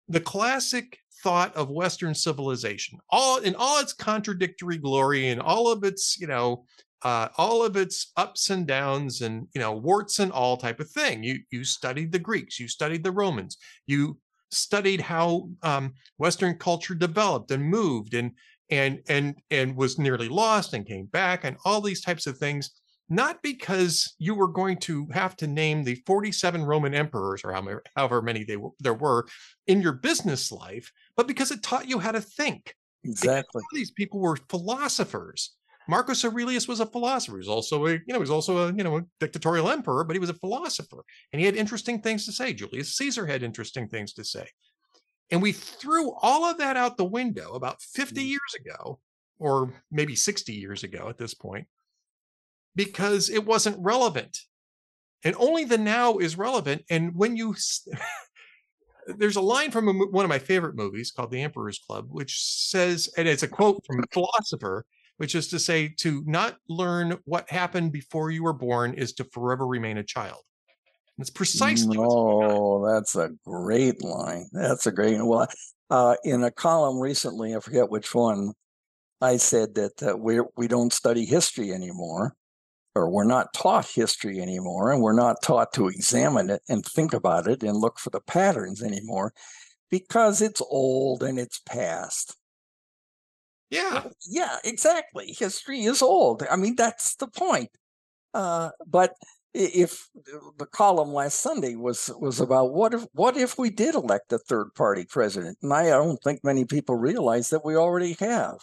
the 0.08 0.20
classic 0.20 0.98
thought 1.22 1.54
of 1.54 1.70
Western 1.70 2.14
civilization, 2.14 2.98
all 3.10 3.38
in 3.38 3.54
all 3.54 3.80
its 3.80 3.92
contradictory 3.92 4.78
glory 4.78 5.28
and 5.28 5.40
all 5.40 5.70
of 5.70 5.84
its, 5.84 6.18
you 6.18 6.26
know, 6.26 6.64
uh, 7.02 7.28
all 7.38 7.64
of 7.64 7.76
its 7.76 8.12
ups 8.16 8.50
and 8.50 8.66
downs 8.66 9.22
and 9.22 9.48
you 9.54 9.60
know 9.60 9.72
warts 9.72 10.18
and 10.18 10.32
all 10.32 10.56
type 10.56 10.80
of 10.80 10.90
thing. 10.90 11.22
You 11.22 11.38
you 11.50 11.64
studied 11.64 12.12
the 12.12 12.18
Greeks, 12.18 12.60
you 12.60 12.68
studied 12.68 13.04
the 13.04 13.12
Romans, 13.12 13.56
you 13.86 14.18
studied 14.50 15.00
how 15.00 15.48
um, 15.62 15.94
Western 16.18 16.58
culture 16.58 16.94
developed 16.94 17.50
and 17.50 17.64
moved 17.64 18.14
and 18.14 18.32
and 18.70 19.00
and 19.08 19.36
and 19.50 19.76
was 19.76 19.98
nearly 19.98 20.28
lost 20.28 20.74
and 20.74 20.86
came 20.86 21.06
back 21.06 21.44
and 21.44 21.56
all 21.64 21.80
these 21.80 22.02
types 22.02 22.26
of 22.26 22.36
things 22.38 22.79
not 23.10 23.42
because 23.42 24.14
you 24.18 24.34
were 24.34 24.48
going 24.48 24.78
to 24.78 25.06
have 25.12 25.36
to 25.36 25.46
name 25.46 25.82
the 25.82 25.96
47 26.06 26.64
roman 26.64 26.94
emperors 26.94 27.42
or 27.44 27.52
however, 27.96 28.22
many 28.22 28.44
they 28.44 28.56
were, 28.56 28.70
there 28.78 28.94
were 28.94 29.26
in 29.66 29.82
your 29.82 29.92
business 29.92 30.52
life 30.52 30.90
but 31.16 31.26
because 31.26 31.50
it 31.50 31.62
taught 31.62 31.88
you 31.88 31.98
how 31.98 32.12
to 32.12 32.20
think. 32.20 32.74
Exactly. 33.04 33.62
these 33.72 33.90
people 33.90 34.20
were 34.20 34.36
philosophers. 34.48 35.56
Marcus 35.88 36.24
aurelius 36.24 36.68
was 36.68 36.80
a 36.80 36.86
philosopher. 36.86 37.32
He 37.32 37.38
was 37.38 37.48
also 37.48 37.86
a 37.86 37.92
you 37.92 38.02
know 38.08 38.14
he 38.14 38.20
was 38.20 38.30
also 38.30 38.68
a 38.68 38.72
you 38.72 38.84
know 38.84 38.98
a 38.98 39.04
dictatorial 39.18 39.70
emperor 39.70 40.04
but 40.04 40.14
he 40.14 40.20
was 40.20 40.30
a 40.30 40.34
philosopher 40.34 41.04
and 41.32 41.40
he 41.40 41.46
had 41.46 41.56
interesting 41.56 42.00
things 42.00 42.24
to 42.26 42.32
say. 42.32 42.52
Julius 42.52 42.94
caesar 42.96 43.26
had 43.26 43.42
interesting 43.42 43.88
things 43.88 44.12
to 44.14 44.24
say. 44.24 44.46
And 45.30 45.40
we 45.40 45.52
threw 45.52 46.12
all 46.22 46.44
of 46.44 46.58
that 46.58 46.76
out 46.76 46.96
the 46.96 47.04
window 47.04 47.52
about 47.52 47.80
50 47.80 48.20
mm. 48.20 48.28
years 48.28 48.54
ago, 48.58 48.98
or 49.38 49.72
maybe 49.90 50.16
60 50.16 50.52
years 50.52 50.82
ago 50.82 51.08
at 51.08 51.18
this 51.18 51.34
point, 51.34 51.66
because 52.74 53.30
it 53.30 53.44
wasn't 53.44 53.76
relevant. 53.78 54.38
And 55.24 55.36
only 55.38 55.64
the 55.64 55.78
now 55.78 56.18
is 56.18 56.38
relevant. 56.38 56.82
And 56.88 57.14
when 57.14 57.36
you, 57.36 57.54
there's 59.06 59.36
a 59.36 59.40
line 59.40 59.70
from 59.70 59.88
a, 59.88 59.92
one 59.92 60.24
of 60.24 60.28
my 60.28 60.38
favorite 60.38 60.76
movies 60.76 61.10
called 61.10 61.30
The 61.30 61.42
Emperor's 61.42 61.78
Club, 61.78 62.06
which 62.08 62.40
says, 62.42 63.10
and 63.16 63.28
it's 63.28 63.42
a 63.42 63.48
quote 63.48 63.84
from 63.86 64.00
a 64.00 64.06
philosopher, 64.12 64.84
which 65.18 65.34
is 65.34 65.48
to 65.48 65.58
say, 65.58 65.94
to 65.98 66.22
not 66.26 66.56
learn 66.68 67.18
what 67.24 67.50
happened 67.50 67.92
before 67.92 68.30
you 68.30 68.42
were 68.42 68.54
born 68.54 68.94
is 68.94 69.12
to 69.14 69.24
forever 69.24 69.66
remain 69.66 69.98
a 69.98 70.04
child. 70.04 70.40
It's 71.18 71.28
precisely. 71.28 71.98
Oh, 72.00 72.90
that's 72.90 73.14
a 73.14 73.30
great 73.44 74.02
line. 74.02 74.48
That's 74.52 74.86
a 74.86 74.92
great. 74.92 75.22
Well, 75.22 75.46
uh, 75.90 76.16
in 76.24 76.42
a 76.42 76.50
column 76.50 76.98
recently, 76.98 77.54
I 77.54 77.60
forget 77.60 77.90
which 77.90 78.14
one, 78.14 78.54
I 79.20 79.36
said 79.36 79.74
that 79.74 80.02
uh, 80.02 80.16
we 80.16 80.40
we 80.56 80.66
don't 80.66 80.92
study 80.92 81.26
history 81.26 81.72
anymore, 81.72 82.34
or 82.94 83.08
we're 83.08 83.24
not 83.24 83.52
taught 83.52 83.86
history 83.86 84.40
anymore, 84.40 84.92
and 84.92 85.02
we're 85.02 85.12
not 85.12 85.42
taught 85.42 85.72
to 85.74 85.88
examine 85.88 86.50
it 86.50 86.62
and 86.68 86.84
think 86.84 87.12
about 87.12 87.46
it 87.46 87.62
and 87.62 87.76
look 87.76 87.98
for 87.98 88.10
the 88.10 88.20
patterns 88.20 88.82
anymore, 88.82 89.32
because 89.90 90.42
it's 90.42 90.62
old 90.70 91.22
and 91.22 91.38
it's 91.38 91.60
past. 91.60 92.36
Yeah. 93.70 94.04
Yeah, 94.28 94.56
exactly. 94.64 95.34
History 95.38 95.82
is 95.82 96.02
old. 96.02 96.42
I 96.50 96.56
mean, 96.56 96.74
that's 96.74 97.14
the 97.14 97.28
point. 97.28 97.70
Uh, 98.34 98.70
but 98.86 99.14
if 99.54 100.08
the 100.58 100.66
column 100.66 101.12
last 101.12 101.40
Sunday 101.40 101.74
was 101.74 102.10
was 102.20 102.40
about 102.40 102.72
what 102.72 102.94
if 102.94 103.04
what 103.12 103.36
if 103.36 103.58
we 103.58 103.70
did 103.70 103.96
elect 103.96 104.32
a 104.32 104.38
third 104.38 104.74
party 104.76 105.04
president, 105.04 105.58
and 105.62 105.72
I 105.72 105.88
don't 105.88 106.22
think 106.22 106.44
many 106.44 106.64
people 106.64 106.94
realize 106.94 107.50
that 107.50 107.64
we 107.64 107.74
already 107.74 108.16
have. 108.20 108.58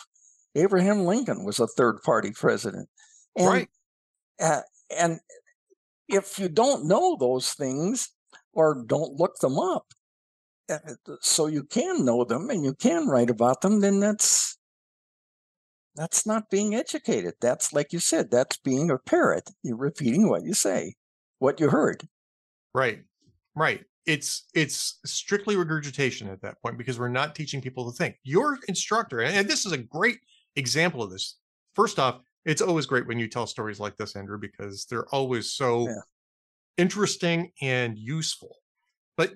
Abraham 0.56 1.06
Lincoln 1.06 1.44
was 1.44 1.60
a 1.60 1.68
third 1.68 2.02
party 2.04 2.32
president, 2.32 2.88
and, 3.36 3.48
right? 3.48 3.70
Uh, 4.40 4.62
and 4.96 5.20
if 6.08 6.40
you 6.40 6.50
don't 6.50 6.88
know 6.88 7.18
those 7.20 7.52
things 7.52 8.10
or 8.54 8.84
don't 8.88 9.20
look 9.20 9.38
them 9.40 9.60
up, 9.60 9.86
uh, 10.70 10.78
so 11.22 11.48
you 11.48 11.64
can 11.64 12.06
know 12.06 12.24
them 12.24 12.50
and 12.50 12.64
you 12.64 12.74
can 12.74 13.08
write 13.08 13.30
about 13.30 13.62
them, 13.62 13.82
then 13.82 14.00
that's 14.00 14.58
that's 15.96 16.26
not 16.28 16.50
being 16.50 16.76
educated. 16.76 17.34
That's 17.42 17.74
like 17.74 17.92
you 17.92 18.00
said, 18.00 18.30
that's 18.30 18.58
being 18.58 18.92
a 18.92 18.98
parrot. 18.98 19.50
You're 19.64 19.78
repeating 19.78 20.30
what 20.30 20.44
you 20.44 20.54
say, 20.54 20.96
what 21.40 21.60
you 21.60 21.70
heard. 21.70 22.08
Right. 22.74 23.04
Right. 23.56 23.84
It's 24.06 24.46
it's 24.54 25.00
strictly 25.06 25.58
regurgitation 25.58 26.30
at 26.30 26.42
that 26.42 26.62
point 26.62 26.78
because 26.78 27.00
we're 27.00 27.10
not 27.10 27.36
teaching 27.36 27.62
people 27.62 27.92
to 27.92 27.98
think. 27.98 28.16
Your 28.24 28.60
instructor, 28.68 29.22
and 29.22 29.50
this 29.50 29.66
is 29.66 29.72
a 29.72 29.78
great 29.78 30.20
example 30.56 31.04
of 31.04 31.12
this. 31.12 31.38
First 31.74 32.00
off, 32.00 32.22
it's 32.48 32.62
always 32.62 32.86
great 32.86 33.06
when 33.06 33.20
you 33.20 33.28
tell 33.28 33.46
stories 33.46 33.80
like 33.80 33.98
this, 33.98 34.16
Andrew, 34.16 34.40
because 34.40 34.86
they're 34.86 35.08
always 35.14 35.52
so 35.52 35.88
yeah. 35.88 35.96
interesting 36.78 37.52
and 37.62 37.98
useful. 37.98 38.56
But 39.18 39.34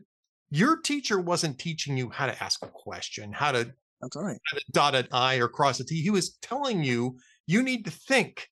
your 0.49 0.77
teacher 0.77 1.19
wasn't 1.19 1.59
teaching 1.59 1.97
you 1.97 2.09
how 2.09 2.25
to 2.25 2.43
ask 2.43 2.63
a 2.63 2.69
question, 2.69 3.33
how 3.33 3.51
to 3.51 3.73
that's 4.01 4.15
all 4.15 4.23
right. 4.23 4.39
Dot 4.71 4.95
an 4.95 5.07
I 5.11 5.35
or 5.35 5.47
cross 5.47 5.79
a 5.79 5.85
T. 5.85 6.01
He 6.01 6.09
was 6.09 6.37
telling 6.41 6.83
you 6.83 7.17
you 7.45 7.61
need 7.61 7.85
to 7.85 7.91
think 7.91 8.47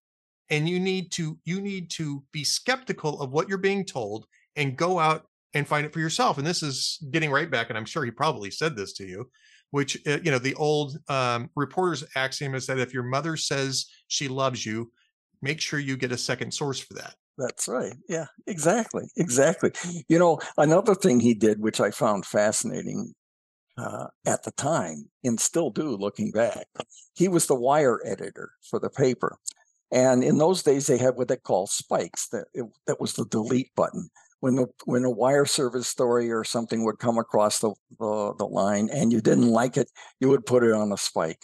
and 0.49 0.67
you 0.67 0.79
need 0.79 1.11
to 1.13 1.39
you 1.45 1.61
need 1.61 1.89
to 1.91 2.23
be 2.31 2.43
skeptical 2.43 3.21
of 3.21 3.31
what 3.31 3.47
you're 3.47 3.57
being 3.57 3.85
told 3.85 4.25
and 4.55 4.77
go 4.77 4.99
out 4.99 5.25
and 5.53 5.67
find 5.67 5.85
it 5.85 5.93
for 5.93 5.99
yourself. 5.99 6.37
And 6.37 6.45
this 6.45 6.61
is 6.61 6.99
getting 7.11 7.31
right 7.31 7.49
back, 7.49 7.69
and 7.69 7.77
I'm 7.77 7.85
sure 7.85 8.03
he 8.03 8.11
probably 8.11 8.51
said 8.51 8.75
this 8.75 8.93
to 8.93 9.05
you, 9.05 9.29
which 9.71 9.97
uh, 10.07 10.19
you 10.23 10.31
know 10.31 10.39
the 10.39 10.55
old 10.55 10.97
um, 11.09 11.49
reporter's 11.55 12.03
axiom 12.15 12.55
is 12.55 12.65
that 12.67 12.79
if 12.79 12.93
your 12.93 13.03
mother 13.03 13.37
says 13.37 13.85
she 14.07 14.27
loves 14.27 14.65
you, 14.65 14.91
make 15.41 15.61
sure 15.61 15.79
you 15.79 15.97
get 15.97 16.11
a 16.11 16.17
second 16.17 16.53
source 16.53 16.79
for 16.79 16.93
that. 16.95 17.15
That's 17.37 17.67
right. 17.67 17.93
Yeah, 18.09 18.25
exactly. 18.47 19.05
Exactly. 19.15 19.71
You 20.09 20.19
know, 20.19 20.39
another 20.57 20.93
thing 20.93 21.21
he 21.21 21.33
did, 21.33 21.61
which 21.61 21.79
I 21.79 21.89
found 21.89 22.25
fascinating, 22.25 23.13
uh, 23.79 24.07
at 24.25 24.43
the 24.43 24.51
time 24.51 25.05
and 25.23 25.39
still 25.39 25.69
do 25.69 25.95
looking 25.95 26.31
back. 26.31 26.67
He 27.13 27.27
was 27.27 27.47
the 27.47 27.55
wire 27.55 27.99
editor 28.05 28.51
for 28.69 28.79
the 28.79 28.89
paper. 28.89 29.37
And 29.91 30.23
in 30.23 30.37
those 30.37 30.63
days, 30.63 30.87
they 30.87 30.97
had 30.97 31.15
what 31.15 31.29
they 31.29 31.37
call 31.37 31.65
spikes. 31.65 32.27
That 32.29 32.45
it, 32.53 32.65
that 32.87 32.99
was 32.99 33.13
the 33.13 33.25
delete 33.25 33.73
button. 33.75 34.09
When 34.41 34.55
the 34.55 34.67
when 34.85 35.03
a 35.03 35.09
wire 35.09 35.45
service 35.45 35.87
story 35.87 36.31
or 36.31 36.43
something 36.43 36.85
would 36.85 36.99
come 36.99 37.17
across 37.17 37.59
the, 37.59 37.73
the 37.99 38.33
the 38.37 38.45
line 38.45 38.89
and 38.91 39.11
you 39.11 39.21
didn't 39.21 39.49
like 39.49 39.75
it, 39.75 39.89
you 40.19 40.29
would 40.29 40.45
put 40.45 40.63
it 40.63 40.71
on 40.71 40.93
a 40.93 40.97
spike, 40.97 41.41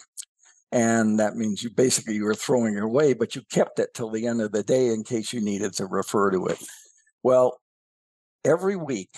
and 0.72 1.18
that 1.20 1.36
means 1.36 1.62
you 1.62 1.70
basically 1.70 2.14
you 2.14 2.24
were 2.24 2.34
throwing 2.34 2.76
it 2.76 2.82
away, 2.82 3.12
but 3.12 3.36
you 3.36 3.42
kept 3.52 3.78
it 3.78 3.92
till 3.94 4.10
the 4.10 4.26
end 4.26 4.40
of 4.40 4.52
the 4.52 4.62
day 4.62 4.88
in 4.88 5.04
case 5.04 5.32
you 5.32 5.40
needed 5.42 5.74
to 5.74 5.86
refer 5.86 6.30
to 6.30 6.46
it. 6.46 6.58
Well, 7.22 7.60
every 8.44 8.76
week, 8.76 9.10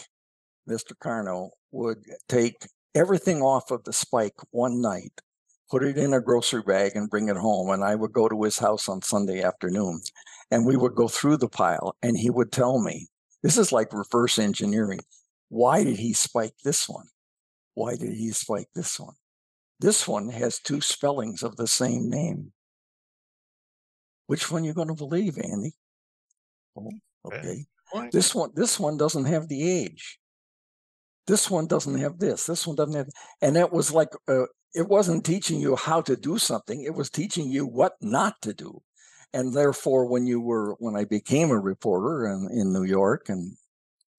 Mr. 0.68 0.92
Carno 1.00 1.50
would 1.70 1.98
take 2.28 2.66
everything 2.94 3.42
off 3.42 3.70
of 3.70 3.84
the 3.84 3.92
spike 3.92 4.34
one 4.50 4.80
night, 4.80 5.20
put 5.70 5.84
it 5.84 5.96
in 5.96 6.14
a 6.14 6.20
grocery 6.20 6.62
bag 6.62 6.92
and 6.94 7.10
bring 7.10 7.28
it 7.28 7.36
home. 7.36 7.70
And 7.70 7.84
I 7.84 7.94
would 7.94 8.12
go 8.12 8.28
to 8.28 8.42
his 8.42 8.58
house 8.58 8.88
on 8.88 9.02
Sunday 9.02 9.42
afternoon 9.42 10.00
and 10.50 10.66
we 10.66 10.76
would 10.76 10.94
go 10.94 11.08
through 11.08 11.36
the 11.38 11.48
pile 11.48 11.96
and 12.02 12.16
he 12.16 12.30
would 12.30 12.52
tell 12.52 12.80
me, 12.80 13.06
this 13.42 13.58
is 13.58 13.72
like 13.72 13.92
reverse 13.92 14.38
engineering. 14.38 15.00
Why 15.48 15.84
did 15.84 15.98
he 15.98 16.12
spike 16.12 16.54
this 16.64 16.88
one? 16.88 17.06
Why 17.74 17.96
did 17.96 18.12
he 18.12 18.30
spike 18.30 18.68
this 18.74 18.98
one? 18.98 19.14
This 19.80 20.08
one 20.08 20.28
has 20.30 20.58
two 20.58 20.80
spellings 20.80 21.42
of 21.42 21.56
the 21.56 21.68
same 21.68 22.10
name. 22.10 22.52
Which 24.26 24.50
one 24.50 24.64
you 24.64 24.74
going 24.74 24.88
to 24.88 24.94
believe, 24.94 25.38
Andy? 25.38 25.72
Oh, 26.76 26.90
okay. 27.26 27.64
This 28.12 28.34
one, 28.34 28.50
this 28.54 28.78
one 28.78 28.98
doesn't 28.98 29.24
have 29.24 29.48
the 29.48 29.70
age 29.70 30.18
this 31.28 31.50
one 31.50 31.66
doesn't 31.66 31.98
have 31.98 32.18
this 32.18 32.46
this 32.46 32.66
one 32.66 32.74
doesn't 32.74 32.96
have 32.96 33.08
and 33.40 33.56
it 33.56 33.70
was 33.70 33.92
like 33.92 34.08
uh, 34.26 34.46
it 34.74 34.88
wasn't 34.88 35.24
teaching 35.24 35.60
you 35.60 35.76
how 35.76 36.00
to 36.00 36.16
do 36.16 36.38
something 36.38 36.82
it 36.82 36.94
was 36.94 37.10
teaching 37.10 37.48
you 37.48 37.64
what 37.64 37.92
not 38.00 38.34
to 38.42 38.52
do 38.52 38.82
and 39.32 39.54
therefore 39.54 40.06
when 40.06 40.26
you 40.26 40.40
were 40.40 40.74
when 40.78 40.96
i 40.96 41.04
became 41.04 41.50
a 41.50 41.58
reporter 41.58 42.26
in, 42.26 42.48
in 42.52 42.72
new 42.72 42.84
york 42.84 43.26
in 43.28 43.56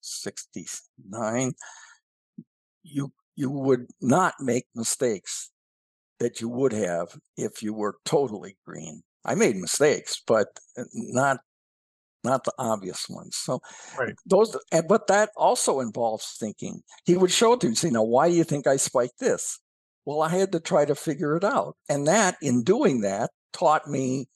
69 0.02 1.54
you 2.84 3.12
you 3.36 3.50
would 3.50 3.88
not 4.02 4.36
make 4.40 4.66
mistakes 4.76 5.52
that 6.20 6.42
you 6.42 6.50
would 6.50 6.74
have 6.74 7.18
if 7.38 7.64
you 7.64 7.74
were 7.74 7.98
totally 8.06 8.58
green 8.66 9.04
i 9.26 9.36
made 9.36 9.56
mistakes 9.56 10.22
but 10.26 10.48
uh, 10.78 10.84
not 10.94 11.40
not 12.24 12.44
the 12.44 12.54
obvious 12.58 13.08
ones. 13.10 13.36
So 13.36 13.62
right. 13.98 14.14
those, 14.26 14.56
but 14.88 15.08
that 15.08 15.30
also 15.36 15.80
involves 15.80 16.36
thinking. 16.40 16.82
He 17.06 17.18
would 17.18 17.32
show 17.32 17.54
it 17.54 17.62
to 17.62 17.70
you, 17.70 17.76
say, 17.76 17.90
now, 17.90 18.04
why 18.04 18.30
do 18.30 18.36
you 18.36 18.44
think 18.44 18.68
I 18.68 18.78
spiked 18.78 19.20
this? 19.20 19.60
Well, 20.06 20.22
I 20.22 20.30
had 20.30 20.52
to 20.54 20.60
try 20.60 20.86
to 20.86 20.96
figure 20.96 21.36
it 21.38 21.44
out. 21.44 21.76
And 21.88 22.08
that, 22.08 22.38
in 22.42 22.64
doing 22.64 23.02
that, 23.02 23.32
taught 23.54 23.88
me 23.88 24.28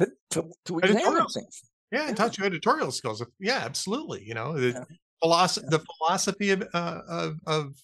to, 0.00 0.08
to, 0.30 0.52
to 0.66 0.78
examine 0.78 1.26
things. 1.28 1.62
Yeah, 1.92 2.08
and 2.08 2.16
taught 2.16 2.38
you 2.38 2.44
editorial 2.44 2.92
skills. 2.92 3.24
Yeah, 3.38 3.60
absolutely. 3.64 4.24
You 4.24 4.34
know, 4.34 4.58
the 4.58 4.70
yeah. 4.70 4.84
philosophy, 5.20 5.66
yeah. 5.70 5.78
the 5.78 5.84
philosophy 5.98 6.50
of, 6.50 6.68
uh, 6.72 7.00
of, 7.08 7.36
of 7.46 7.74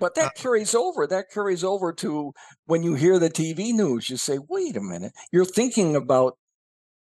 but 0.00 0.14
that 0.16 0.26
uh, 0.26 0.30
carries 0.36 0.74
over. 0.74 1.06
That 1.06 1.26
carries 1.32 1.62
over 1.62 1.92
to 1.94 2.32
when 2.66 2.82
you 2.82 2.94
hear 2.94 3.18
the 3.18 3.30
TV 3.30 3.72
news. 3.72 4.10
You 4.10 4.16
say, 4.16 4.38
"Wait 4.48 4.76
a 4.76 4.80
minute! 4.80 5.12
You're 5.30 5.44
thinking 5.44 5.94
about 5.94 6.36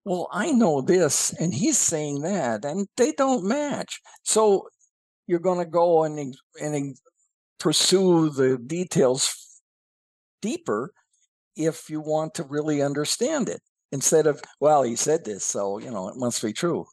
well, 0.05 0.29
I 0.33 0.53
know 0.53 0.81
this 0.81 1.33
and 1.33 1.55
he's 1.55 1.79
saying 1.79 2.23
that, 2.23 2.65
and 2.65 2.87
they 2.97 3.13
don't 3.13 3.45
match. 3.45 4.01
So 4.23 4.69
you're 5.27 5.39
going 5.39 5.59
to 5.59 5.71
go 5.71 6.05
and, 6.05 6.35
and 6.61 6.97
pursue 7.59 8.31
the 8.31 8.59
details 8.59 9.61
deeper 10.41 10.93
if 11.55 11.91
you 11.91 12.01
want 12.01 12.35
to 12.35 12.45
really 12.45 12.83
understand 12.83 13.49
it 13.49 13.61
instead 13.93 14.27
of, 14.27 14.41
well, 14.61 14.83
he 14.83 14.97
said 14.97 15.25
this, 15.25 15.45
so, 15.45 15.79
you 15.79 15.91
know, 15.91 16.09
it 16.09 16.17
must 16.17 16.43
be 16.43 16.53
true. 16.53 16.87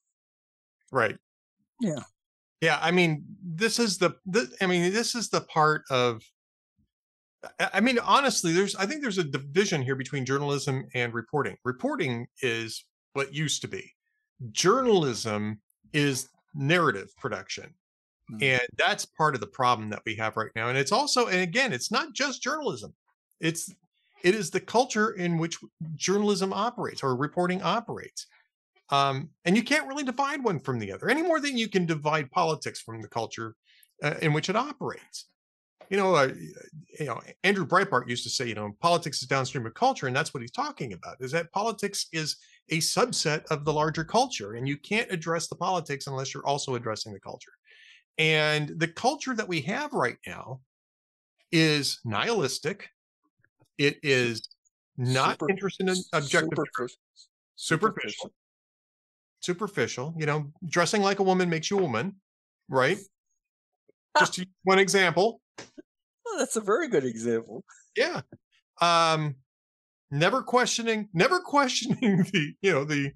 Right. 0.92 1.18
Yeah. 1.82 2.04
Yeah, 2.62 2.80
I 2.82 2.90
mean, 2.90 3.24
this 3.44 3.78
is 3.78 3.98
the, 4.00 4.16
the 4.26 4.52
I 4.62 4.66
mean, 4.66 4.92
this 4.92 5.14
is 5.14 5.30
the 5.30 5.42
part 5.42 5.84
of 5.92 6.22
I 7.60 7.80
mean, 7.80 8.00
honestly, 8.00 8.52
there's 8.52 8.76
I 8.76 8.86
think 8.86 9.02
there's 9.02 9.18
a 9.18 9.24
division 9.24 9.82
here 9.82 9.96
between 9.96 10.26
journalism 10.26 10.88
and 10.96 11.14
reporting. 11.14 11.56
Reporting 11.64 12.28
is 12.42 12.84
what 13.14 13.34
used 13.34 13.62
to 13.62 13.68
be. 13.68 13.94
Journalism 14.52 15.60
is 15.94 16.30
narrative 16.54 17.10
production. 17.18 17.74
Mm-hmm. 18.32 18.44
And 18.44 18.62
that's 18.78 19.06
part 19.06 19.36
of 19.36 19.42
the 19.42 19.48
problem 19.48 19.90
that 19.90 20.02
we 20.06 20.16
have 20.16 20.36
right 20.36 20.52
now. 20.56 20.70
And 20.70 20.78
it's 20.78 20.92
also, 20.92 21.28
and 21.28 21.42
again, 21.42 21.72
it's 21.72 21.92
not 21.92 22.14
just 22.14 22.44
journalism. 22.44 22.94
It's 23.40 23.74
it 24.24 24.36
is 24.36 24.50
the 24.50 24.60
culture 24.60 25.12
in 25.12 25.38
which 25.38 25.58
journalism 25.96 26.54
operates 26.54 27.04
or 27.04 27.16
reporting 27.16 27.62
operates. 27.62 28.28
Um, 28.90 29.30
and 29.46 29.56
you 29.56 29.64
can't 29.64 29.88
really 29.88 30.04
divide 30.04 30.44
one 30.44 30.60
from 30.60 30.80
the 30.80 30.92
other 30.94 31.10
any 31.10 31.22
more 31.22 31.42
than 31.42 31.58
you 31.58 31.68
can 31.68 31.86
divide 31.86 32.32
politics 32.32 32.80
from 32.80 33.02
the 33.02 33.10
culture 33.10 33.54
uh, 34.02 34.16
in 34.22 34.32
which 34.32 34.50
it 34.50 34.56
operates 34.56 35.26
you 35.90 35.98
know, 35.98 36.16
uh, 36.16 36.30
you 37.00 37.06
know, 37.06 37.22
Andrew 37.44 37.66
Breitbart 37.66 38.10
used 38.10 38.24
to 38.24 38.30
say, 38.30 38.48
you 38.48 38.56
know, 38.56 38.76
politics 38.82 39.22
is 39.22 39.28
downstream 39.28 39.66
of 39.66 39.74
culture, 39.74 40.08
and 40.08 40.16
that's 40.16 40.34
what 40.34 40.42
he's 40.42 40.52
talking 40.52 40.94
about. 40.94 41.18
Is 41.20 41.32
that 41.32 41.52
politics 41.52 42.08
is 42.12 42.38
a 42.70 42.78
subset 42.80 43.46
of 43.46 43.64
the 43.64 43.72
larger 43.72 44.04
culture, 44.04 44.56
and 44.56 44.68
you 44.68 44.78
can't 44.78 45.12
address 45.12 45.48
the 45.48 45.56
politics 45.56 46.08
unless 46.08 46.34
you're 46.34 46.46
also 46.46 46.76
addressing 46.76 47.14
the 47.14 47.20
culture. 47.20 47.52
And 48.18 48.74
the 48.78 48.88
culture 48.88 49.36
that 49.36 49.48
we 49.48 49.62
have 49.62 49.94
right 49.94 50.18
now 50.26 50.60
is 51.52 52.00
nihilistic. 52.04 52.90
It 53.78 54.00
is 54.04 54.48
not 54.98 55.34
Super, 55.34 55.50
interested 55.50 55.90
in 55.90 55.96
objective 56.14 56.50
superficial. 56.50 56.66
truth. 56.76 56.96
Superficial. 57.56 58.34
Superficial. 59.40 60.16
You 60.18 60.26
know, 60.26 60.52
dressing 60.68 61.02
like 61.02 61.20
a 61.20 61.24
woman 61.24 61.50
makes 61.50 61.70
you 61.70 61.80
a 61.80 61.82
woman, 61.82 62.16
right? 62.70 62.98
Just 64.20 64.44
one 64.64 64.80
example. 64.80 65.42
Oh, 66.28 66.36
that's 66.40 66.56
a 66.56 66.62
very 66.62 66.88
good 66.88 67.06
example. 67.06 67.64
Yeah. 67.96 68.22
Um, 68.82 69.36
never 70.12 70.42
questioning, 70.42 71.10
never 71.14 71.40
questioning 71.46 72.24
the, 72.32 72.54
you 72.62 72.72
know, 72.72 72.84
the 72.84 73.12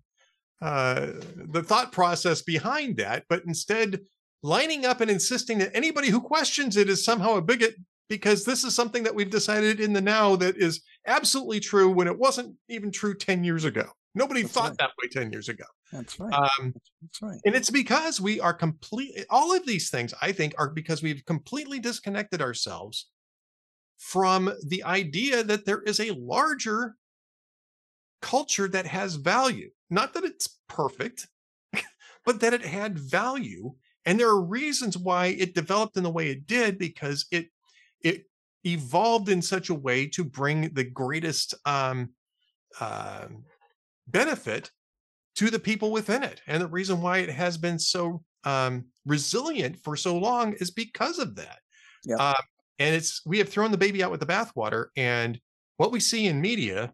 uh 0.61 1.13
the 1.35 1.63
thought 1.63 1.91
process 1.91 2.43
behind 2.43 2.97
that, 2.97 3.25
but 3.27 3.43
instead 3.47 4.01
lining 4.43 4.85
up 4.85 5.01
and 5.01 5.09
insisting 5.09 5.57
that 5.57 5.75
anybody 5.75 6.09
who 6.09 6.21
questions 6.21 6.77
it 6.77 6.87
is 6.89 7.03
somehow 7.03 7.35
a 7.35 7.41
bigot 7.41 7.75
because 8.11 8.43
this 8.43 8.65
is 8.65 8.75
something 8.75 9.03
that 9.03 9.15
we've 9.15 9.29
decided 9.29 9.79
in 9.79 9.93
the 9.93 10.01
now 10.01 10.35
that 10.35 10.57
is 10.57 10.81
absolutely 11.07 11.61
true 11.61 11.89
when 11.89 12.07
it 12.07 12.19
wasn't 12.19 12.53
even 12.67 12.91
true 12.91 13.15
10 13.15 13.45
years 13.45 13.63
ago. 13.63 13.85
Nobody 14.13 14.41
That's 14.41 14.53
thought 14.53 14.69
right. 14.71 14.77
that 14.79 14.89
way 15.01 15.07
10 15.09 15.31
years 15.31 15.47
ago. 15.47 15.63
That's 15.93 16.19
right. 16.19 16.33
Um, 16.33 16.73
That's 17.01 17.21
right. 17.21 17.39
And 17.45 17.55
it's 17.55 17.69
because 17.69 18.19
we 18.19 18.41
are 18.41 18.53
complete. 18.53 19.25
All 19.29 19.55
of 19.55 19.65
these 19.65 19.89
things, 19.89 20.13
I 20.21 20.33
think, 20.33 20.53
are 20.57 20.69
because 20.69 21.01
we've 21.01 21.23
completely 21.23 21.79
disconnected 21.79 22.41
ourselves 22.41 23.07
from 23.97 24.51
the 24.67 24.83
idea 24.83 25.41
that 25.45 25.65
there 25.65 25.81
is 25.83 26.01
a 26.01 26.11
larger 26.11 26.97
culture 28.21 28.67
that 28.67 28.87
has 28.87 29.15
value. 29.15 29.69
Not 29.89 30.15
that 30.15 30.25
it's 30.25 30.59
perfect, 30.67 31.29
but 32.25 32.41
that 32.41 32.53
it 32.53 32.65
had 32.65 32.99
value. 32.99 33.75
And 34.05 34.19
there 34.19 34.27
are 34.27 34.43
reasons 34.43 34.97
why 34.97 35.27
it 35.27 35.55
developed 35.55 35.95
in 35.95 36.03
the 36.03 36.09
way 36.09 36.29
it 36.29 36.45
did 36.45 36.77
because 36.77 37.25
it 37.31 37.47
it 38.03 38.25
evolved 38.63 39.29
in 39.29 39.41
such 39.41 39.69
a 39.69 39.73
way 39.73 40.07
to 40.07 40.23
bring 40.23 40.73
the 40.73 40.83
greatest 40.83 41.55
um, 41.65 42.09
uh, 42.79 43.27
benefit 44.07 44.71
to 45.35 45.49
the 45.49 45.59
people 45.59 45.91
within 45.91 46.23
it. 46.23 46.41
And 46.47 46.61
the 46.61 46.67
reason 46.67 47.01
why 47.01 47.19
it 47.19 47.29
has 47.29 47.57
been 47.57 47.79
so 47.79 48.23
um, 48.43 48.85
resilient 49.05 49.77
for 49.83 49.95
so 49.95 50.17
long 50.17 50.53
is 50.53 50.71
because 50.71 51.19
of 51.19 51.35
that. 51.35 51.59
Yeah. 52.05 52.17
Uh, 52.19 52.41
and 52.79 52.95
it's 52.95 53.21
we 53.25 53.37
have 53.37 53.49
thrown 53.49 53.71
the 53.71 53.77
baby 53.77 54.03
out 54.03 54.11
with 54.11 54.19
the 54.19 54.25
bathwater. 54.25 54.87
And 54.97 55.39
what 55.77 55.91
we 55.91 55.99
see 55.99 56.27
in 56.27 56.41
media 56.41 56.93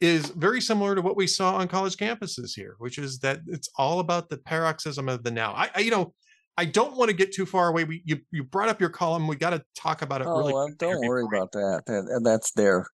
is 0.00 0.26
very 0.30 0.60
similar 0.60 0.94
to 0.94 1.02
what 1.02 1.16
we 1.16 1.26
saw 1.26 1.56
on 1.56 1.68
college 1.68 1.96
campuses 1.96 2.54
here, 2.54 2.74
which 2.78 2.98
is 2.98 3.18
that 3.20 3.40
it's 3.46 3.68
all 3.76 4.00
about 4.00 4.28
the 4.28 4.38
paroxysm 4.38 5.08
of 5.08 5.22
the 5.22 5.30
now. 5.30 5.52
I, 5.52 5.70
I 5.74 5.80
you 5.80 5.90
know, 5.90 6.14
I 6.56 6.64
don't 6.64 6.96
want 6.96 7.10
to 7.10 7.16
get 7.16 7.32
too 7.32 7.46
far 7.46 7.68
away. 7.68 7.84
We 7.84 8.02
you 8.04 8.20
you 8.30 8.44
brought 8.44 8.68
up 8.68 8.80
your 8.80 8.90
column. 8.90 9.26
We 9.26 9.36
got 9.36 9.50
to 9.50 9.64
talk 9.76 10.02
about 10.02 10.20
it. 10.20 10.26
Oh, 10.26 10.38
really 10.38 10.52
well, 10.52 10.68
don't 10.78 11.06
worry 11.06 11.24
about 11.24 11.52
that. 11.52 11.82
And 11.86 12.24
that's 12.24 12.52
there. 12.52 12.86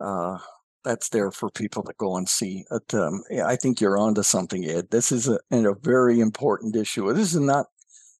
Uh, 0.00 0.38
that's 0.84 1.08
there 1.10 1.30
for 1.30 1.50
people 1.50 1.82
to 1.84 1.92
go 1.98 2.16
and 2.16 2.28
see. 2.28 2.64
But, 2.70 2.94
um, 2.94 3.22
I 3.44 3.56
think 3.56 3.80
you're 3.80 3.98
onto 3.98 4.22
something, 4.22 4.64
Ed. 4.64 4.90
This 4.90 5.12
is 5.12 5.28
a, 5.28 5.38
a 5.50 5.74
very 5.80 6.18
important 6.20 6.74
issue. 6.74 7.12
This 7.12 7.34
is 7.34 7.40
not 7.40 7.66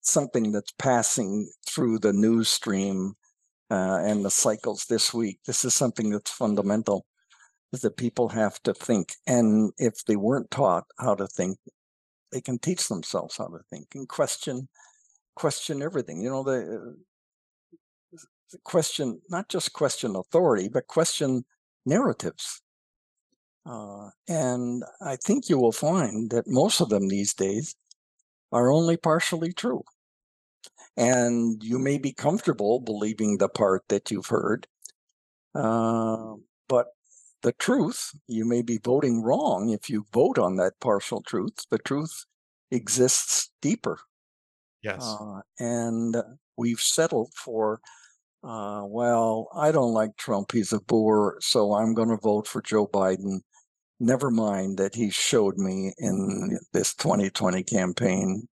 something 0.01 0.53
that's 0.53 0.73
passing 0.79 1.51
through 1.69 1.99
the 1.99 2.13
news 2.13 2.49
stream 2.49 3.15
uh, 3.71 4.01
and 4.05 4.25
the 4.25 4.31
cycles 4.31 4.87
this 4.89 5.13
week. 5.13 5.39
This 5.47 5.65
is 5.65 5.75
something 5.75 6.11
that's 6.11 6.31
fundamental. 6.31 7.07
That 7.81 7.97
people 7.97 8.29
have 8.29 8.63
to 8.65 8.75
think, 8.75 9.15
and 9.27 9.73
if 9.79 10.05
they 10.05 10.17
weren't 10.17 10.51
taught 10.51 10.85
how 10.99 11.15
to 11.15 11.27
think, 11.27 11.57
they 12.33 12.41
can 12.41 12.59
teach 12.59 12.89
themselves 12.89 13.37
how 13.37 13.47
to 13.47 13.59
think 13.71 13.89
and 13.95 14.09
question, 14.09 14.69
question 15.37 15.83
everything. 15.83 16.23
You 16.23 16.31
know, 16.31 16.43
the, 16.43 16.97
the 18.51 18.59
question 18.65 19.21
not 19.31 19.49
just 19.49 19.73
question 19.73 20.17
authority, 20.17 20.69
but 20.69 20.87
question 20.87 21.45
narratives. 21.87 22.63
Uh, 23.65 24.11
and 24.29 24.83
I 25.01 25.17
think 25.17 25.49
you 25.49 25.59
will 25.59 25.73
find 25.73 26.31
that 26.31 26.49
most 26.49 26.81
of 26.81 26.89
them 26.89 27.09
these 27.09 27.35
days 27.35 27.77
are 28.51 28.73
only 28.73 28.97
partially 28.97 29.53
true. 29.53 29.85
And 30.97 31.63
you 31.63 31.79
may 31.79 31.99
be 31.99 32.13
comfortable 32.13 32.81
believing 32.81 33.39
the 33.39 33.49
part 33.49 33.85
that 33.89 34.11
you've 34.11 34.27
heard, 34.27 34.67
uh, 35.55 36.35
but 36.69 36.89
the 37.43 37.53
truth, 37.53 38.13
you 38.27 38.45
may 38.45 38.63
be 38.63 38.79
voting 38.79 39.23
wrong 39.23 39.71
if 39.71 39.91
you 39.91 40.07
vote 40.13 40.39
on 40.39 40.57
that 40.57 40.79
partial 40.81 41.23
truth. 41.23 41.67
The 41.71 41.79
truth 41.79 42.25
exists 42.71 43.51
deeper. 43.61 43.99
Yes. 44.83 45.03
Uh, 45.03 45.41
and 45.59 46.17
we've 46.57 46.81
settled 46.81 47.33
for 47.35 47.81
uh, 48.45 48.83
well, 48.85 49.49
I 49.55 49.71
don't 49.71 49.93
like 49.93 50.17
Trump. 50.17 50.51
He's 50.51 50.73
a 50.73 50.81
bore, 50.81 51.37
so 51.41 51.75
I'm 51.75 51.95
going 51.95 52.09
to 52.09 52.17
vote 52.17 52.49
for 52.49 52.61
Joe 52.61 52.89
Biden. 52.89 53.41
Never 54.01 54.33
mind 54.33 54.79
that 54.79 54.97
he 54.97 55.11
showed 55.11 55.59
me 55.59 55.93
in 55.99 56.59
this 56.73 56.93
2020 56.95 57.63
campaign 57.63 58.49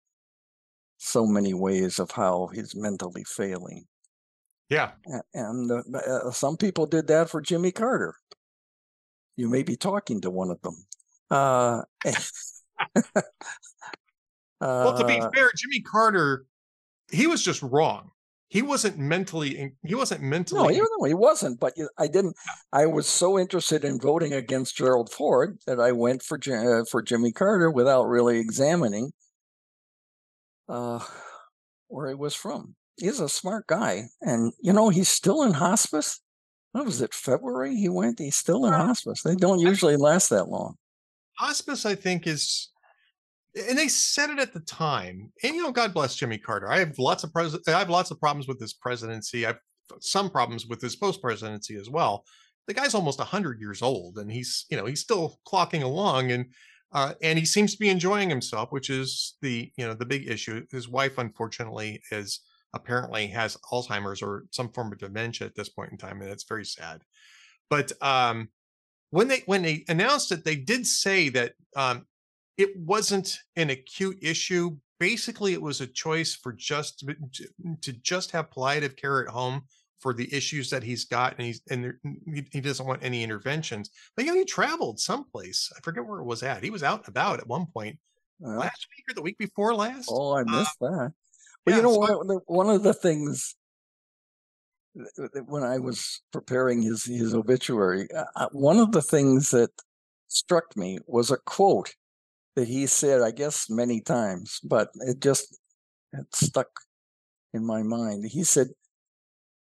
so 0.98 1.24
many 1.24 1.54
ways 1.54 1.98
of 1.98 2.10
how 2.10 2.50
he's 2.52 2.76
mentally 2.76 3.24
failing. 3.24 3.86
Yeah. 4.68 4.90
And 5.32 5.70
uh, 5.70 5.82
uh, 5.96 6.30
some 6.32 6.58
people 6.58 6.84
did 6.84 7.06
that 7.06 7.30
for 7.30 7.40
Jimmy 7.40 7.72
Carter. 7.72 8.14
You 9.38 9.48
may 9.48 9.62
be 9.62 9.76
talking 9.76 10.20
to 10.22 10.30
one 10.30 10.50
of 10.50 10.60
them. 10.62 10.74
Uh, 11.30 11.82
well, 14.60 14.98
to 14.98 15.04
be 15.06 15.20
uh, 15.20 15.30
fair, 15.34 15.50
Jimmy 15.56 15.80
Carter, 15.80 16.44
he 17.10 17.26
was 17.26 17.42
just 17.42 17.62
wrong. 17.62 18.10
He 18.48 18.62
wasn't 18.62 18.98
mentally 18.98 19.74
he 19.84 19.94
wasn't 19.94 20.22
mentally 20.22 20.62
no, 20.62 20.68
he, 20.68 20.78
no, 20.78 21.04
he 21.04 21.12
wasn't 21.12 21.60
but 21.60 21.74
i 21.98 22.06
didn't 22.06 22.34
i 22.72 22.86
was 22.86 23.06
so 23.06 23.38
interested 23.38 23.84
in 23.84 24.00
voting 24.00 24.32
against 24.32 24.74
gerald 24.74 25.12
ford 25.12 25.58
that 25.66 25.78
i 25.78 25.92
went 25.92 26.22
for 26.22 26.38
uh, 26.50 26.82
for 26.90 27.02
jimmy 27.02 27.30
carter 27.30 27.70
without 27.70 28.04
really 28.04 28.38
examining 28.38 29.12
uh, 30.68 31.00
where 31.88 32.08
he 32.08 32.14
was 32.14 32.34
from. 32.34 32.74
He's 32.96 33.20
a 33.20 33.28
smart 33.28 33.66
guy 33.66 34.04
and 34.20 34.52
you 34.60 34.72
know 34.72 34.88
he's 34.88 35.08
still 35.08 35.42
in 35.42 35.52
hospice 35.52 36.20
what 36.72 36.84
was 36.84 37.00
it 37.00 37.14
february 37.14 37.76
he 37.76 37.88
went 37.88 38.18
he's 38.18 38.36
still 38.36 38.66
in 38.66 38.72
hospice 38.72 39.22
they 39.22 39.34
don't 39.34 39.60
usually 39.60 39.96
last 39.96 40.30
that 40.30 40.48
long 40.48 40.74
hospice 41.38 41.86
i 41.86 41.94
think 41.94 42.26
is 42.26 42.70
and 43.66 43.78
they 43.78 43.88
said 43.88 44.30
it 44.30 44.38
at 44.38 44.52
the 44.52 44.60
time. 44.60 45.32
And 45.42 45.54
you 45.54 45.62
know, 45.62 45.72
God 45.72 45.94
bless 45.94 46.14
Jimmy 46.14 46.38
Carter. 46.38 46.70
I 46.70 46.78
have 46.78 46.98
lots 46.98 47.24
of 47.24 47.32
pres- 47.32 47.58
I 47.66 47.70
have 47.70 47.90
lots 47.90 48.10
of 48.10 48.20
problems 48.20 48.46
with 48.46 48.60
his 48.60 48.72
presidency. 48.72 49.46
I've 49.46 49.58
some 50.00 50.30
problems 50.30 50.66
with 50.66 50.80
his 50.80 50.96
post 50.96 51.22
presidency 51.22 51.76
as 51.76 51.88
well. 51.88 52.24
The 52.66 52.74
guy's 52.74 52.94
almost 52.94 53.20
hundred 53.20 53.60
years 53.60 53.82
old, 53.82 54.18
and 54.18 54.30
he's 54.30 54.66
you 54.70 54.76
know 54.76 54.86
he's 54.86 55.00
still 55.00 55.40
clocking 55.46 55.82
along, 55.82 56.30
and 56.30 56.46
uh, 56.92 57.14
and 57.22 57.38
he 57.38 57.44
seems 57.44 57.72
to 57.72 57.78
be 57.78 57.88
enjoying 57.88 58.28
himself, 58.28 58.70
which 58.70 58.90
is 58.90 59.36
the 59.40 59.72
you 59.76 59.86
know 59.86 59.94
the 59.94 60.06
big 60.06 60.28
issue. 60.28 60.66
His 60.70 60.88
wife, 60.88 61.18
unfortunately, 61.18 62.00
is 62.10 62.40
apparently 62.74 63.26
has 63.28 63.56
Alzheimer's 63.72 64.22
or 64.22 64.44
some 64.50 64.70
form 64.70 64.92
of 64.92 64.98
dementia 64.98 65.46
at 65.46 65.54
this 65.54 65.68
point 65.68 65.92
in 65.92 65.98
time, 65.98 66.20
and 66.20 66.30
it's 66.30 66.44
very 66.44 66.64
sad. 66.64 67.02
But 67.70 67.92
um, 68.02 68.48
when 69.10 69.28
they 69.28 69.42
when 69.46 69.62
they 69.62 69.84
announced 69.88 70.32
it, 70.32 70.44
they 70.44 70.56
did 70.56 70.86
say 70.86 71.28
that 71.30 71.52
um, 71.76 72.06
it 72.56 72.70
wasn't 72.76 73.38
an 73.56 73.70
acute 73.70 74.18
issue. 74.22 74.76
Basically, 75.00 75.52
it 75.52 75.62
was 75.62 75.80
a 75.80 75.86
choice 75.86 76.34
for 76.34 76.52
just 76.52 77.04
to 77.82 77.92
just 77.92 78.32
have 78.32 78.50
palliative 78.50 78.96
care 78.96 79.22
at 79.22 79.28
home 79.28 79.62
for 80.00 80.12
the 80.12 80.32
issues 80.34 80.70
that 80.70 80.82
he's 80.82 81.04
got, 81.04 81.34
and 81.38 81.46
he's 81.46 81.60
and 81.70 81.94
he 82.52 82.60
doesn't 82.60 82.86
want 82.86 83.02
any 83.02 83.22
interventions. 83.22 83.90
But 84.16 84.24
you 84.24 84.32
know, 84.32 84.38
he 84.38 84.44
traveled 84.44 85.00
someplace. 85.00 85.70
I 85.76 85.80
forget 85.80 86.04
where 86.04 86.20
it 86.20 86.26
was 86.26 86.42
at. 86.42 86.64
He 86.64 86.70
was 86.70 86.82
out 86.82 87.00
and 87.00 87.08
about 87.08 87.38
at 87.38 87.46
one 87.46 87.66
point 87.66 87.98
last 88.40 88.86
week 88.96 89.04
or 89.10 89.14
the 89.14 89.22
week 89.22 89.38
before 89.38 89.74
last. 89.74 90.08
Oh, 90.10 90.36
I 90.36 90.44
missed 90.44 90.76
uh, 90.82 90.90
that. 90.90 91.12
But 91.68 91.74
yeah, 91.74 91.76
you 91.76 91.82
know 91.82 91.98
what? 91.98 92.48
One 92.48 92.70
of 92.70 92.82
the 92.82 92.94
things 92.94 93.54
when 95.46 95.62
I 95.62 95.78
was 95.78 96.22
preparing 96.32 96.80
his 96.80 97.04
his 97.04 97.34
obituary, 97.34 98.08
uh, 98.10 98.24
uh, 98.36 98.48
one 98.52 98.78
of 98.78 98.92
the 98.92 99.02
things 99.02 99.50
that 99.50 99.70
struck 100.28 100.74
me 100.78 100.98
was 101.06 101.30
a 101.30 101.36
quote 101.36 101.94
that 102.56 102.68
he 102.68 102.86
said, 102.86 103.20
I 103.20 103.32
guess 103.32 103.68
many 103.68 104.00
times, 104.00 104.60
but 104.64 104.88
it 105.00 105.20
just 105.20 105.58
it 106.14 106.34
stuck 106.34 106.68
in 107.52 107.66
my 107.66 107.82
mind. 107.82 108.24
He 108.30 108.44
said, 108.44 108.68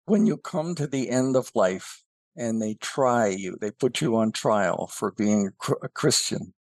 "When 0.05 0.27
you 0.27 0.37
come 0.37 0.75
to 0.75 0.87
the 0.87 1.09
end 1.09 1.37
of 1.37 1.51
life 1.55 2.05
and 2.37 2.61
they 2.61 2.75
try 2.75 3.29
you, 3.29 3.57
they 3.63 3.71
put 3.71 4.03
you 4.03 4.15
on 4.17 4.31
trial 4.31 4.89
for 4.89 5.11
being 5.11 5.53
a 5.83 5.89
Christian, 5.89 6.53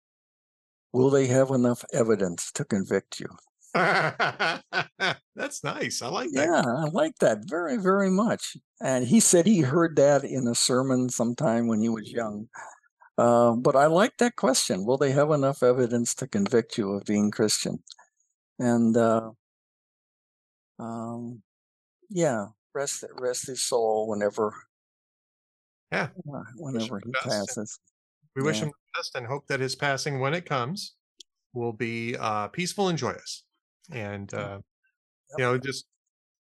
will 0.94 1.10
they 1.10 1.28
have 1.28 1.50
enough 1.50 1.84
evidence 1.92 2.50
to 2.54 2.64
convict 2.64 3.20
you?" 3.20 3.28
That's 5.36 5.64
nice. 5.64 6.04
I 6.04 6.08
like 6.08 6.30
that. 6.34 6.46
Yeah, 6.46 6.62
I 6.62 6.90
like 6.90 7.18
that 7.20 7.40
very, 7.50 7.78
very 7.78 8.12
much. 8.12 8.56
And 8.80 9.08
he 9.08 9.20
said 9.20 9.48
he 9.48 9.62
heard 9.62 9.96
that 9.96 10.24
in 10.24 10.48
a 10.48 10.54
sermon 10.54 11.10
sometime 11.10 11.68
when 11.68 11.82
he 11.82 11.90
was 11.90 12.12
young. 12.12 12.48
Uh, 13.18 13.54
but 13.54 13.76
I 13.76 13.88
like 13.88 14.18
that 14.18 14.36
question. 14.36 14.86
Will 14.86 14.98
they 14.98 15.12
have 15.12 15.32
enough 15.32 15.64
evidence 15.64 16.14
to 16.16 16.28
convict 16.28 16.78
you 16.78 16.92
of 16.92 17.06
being 17.06 17.32
Christian? 17.32 17.80
And 18.60 18.96
uh, 18.96 19.32
um, 20.78 21.42
yeah, 22.10 22.48
rest 22.76 23.04
rest 23.20 23.48
his 23.48 23.64
soul 23.64 24.08
whenever. 24.08 24.54
Yeah, 25.92 26.10
whenever 26.56 27.02
he 27.04 27.12
passes. 27.12 27.80
We 28.36 28.44
wish 28.44 28.60
him 28.60 28.70
the 28.70 29.00
best 29.00 29.16
and 29.16 29.26
hope 29.26 29.48
that 29.48 29.60
his 29.60 29.76
passing, 29.76 30.20
when 30.20 30.34
it 30.34 30.46
comes, 30.46 30.94
will 31.54 31.74
be 31.74 32.16
uh, 32.18 32.48
peaceful 32.50 32.90
and 32.90 32.98
joyous 32.98 33.44
and 33.92 34.34
uh, 34.34 34.60
you 35.38 35.44
know 35.44 35.58
just 35.58 35.86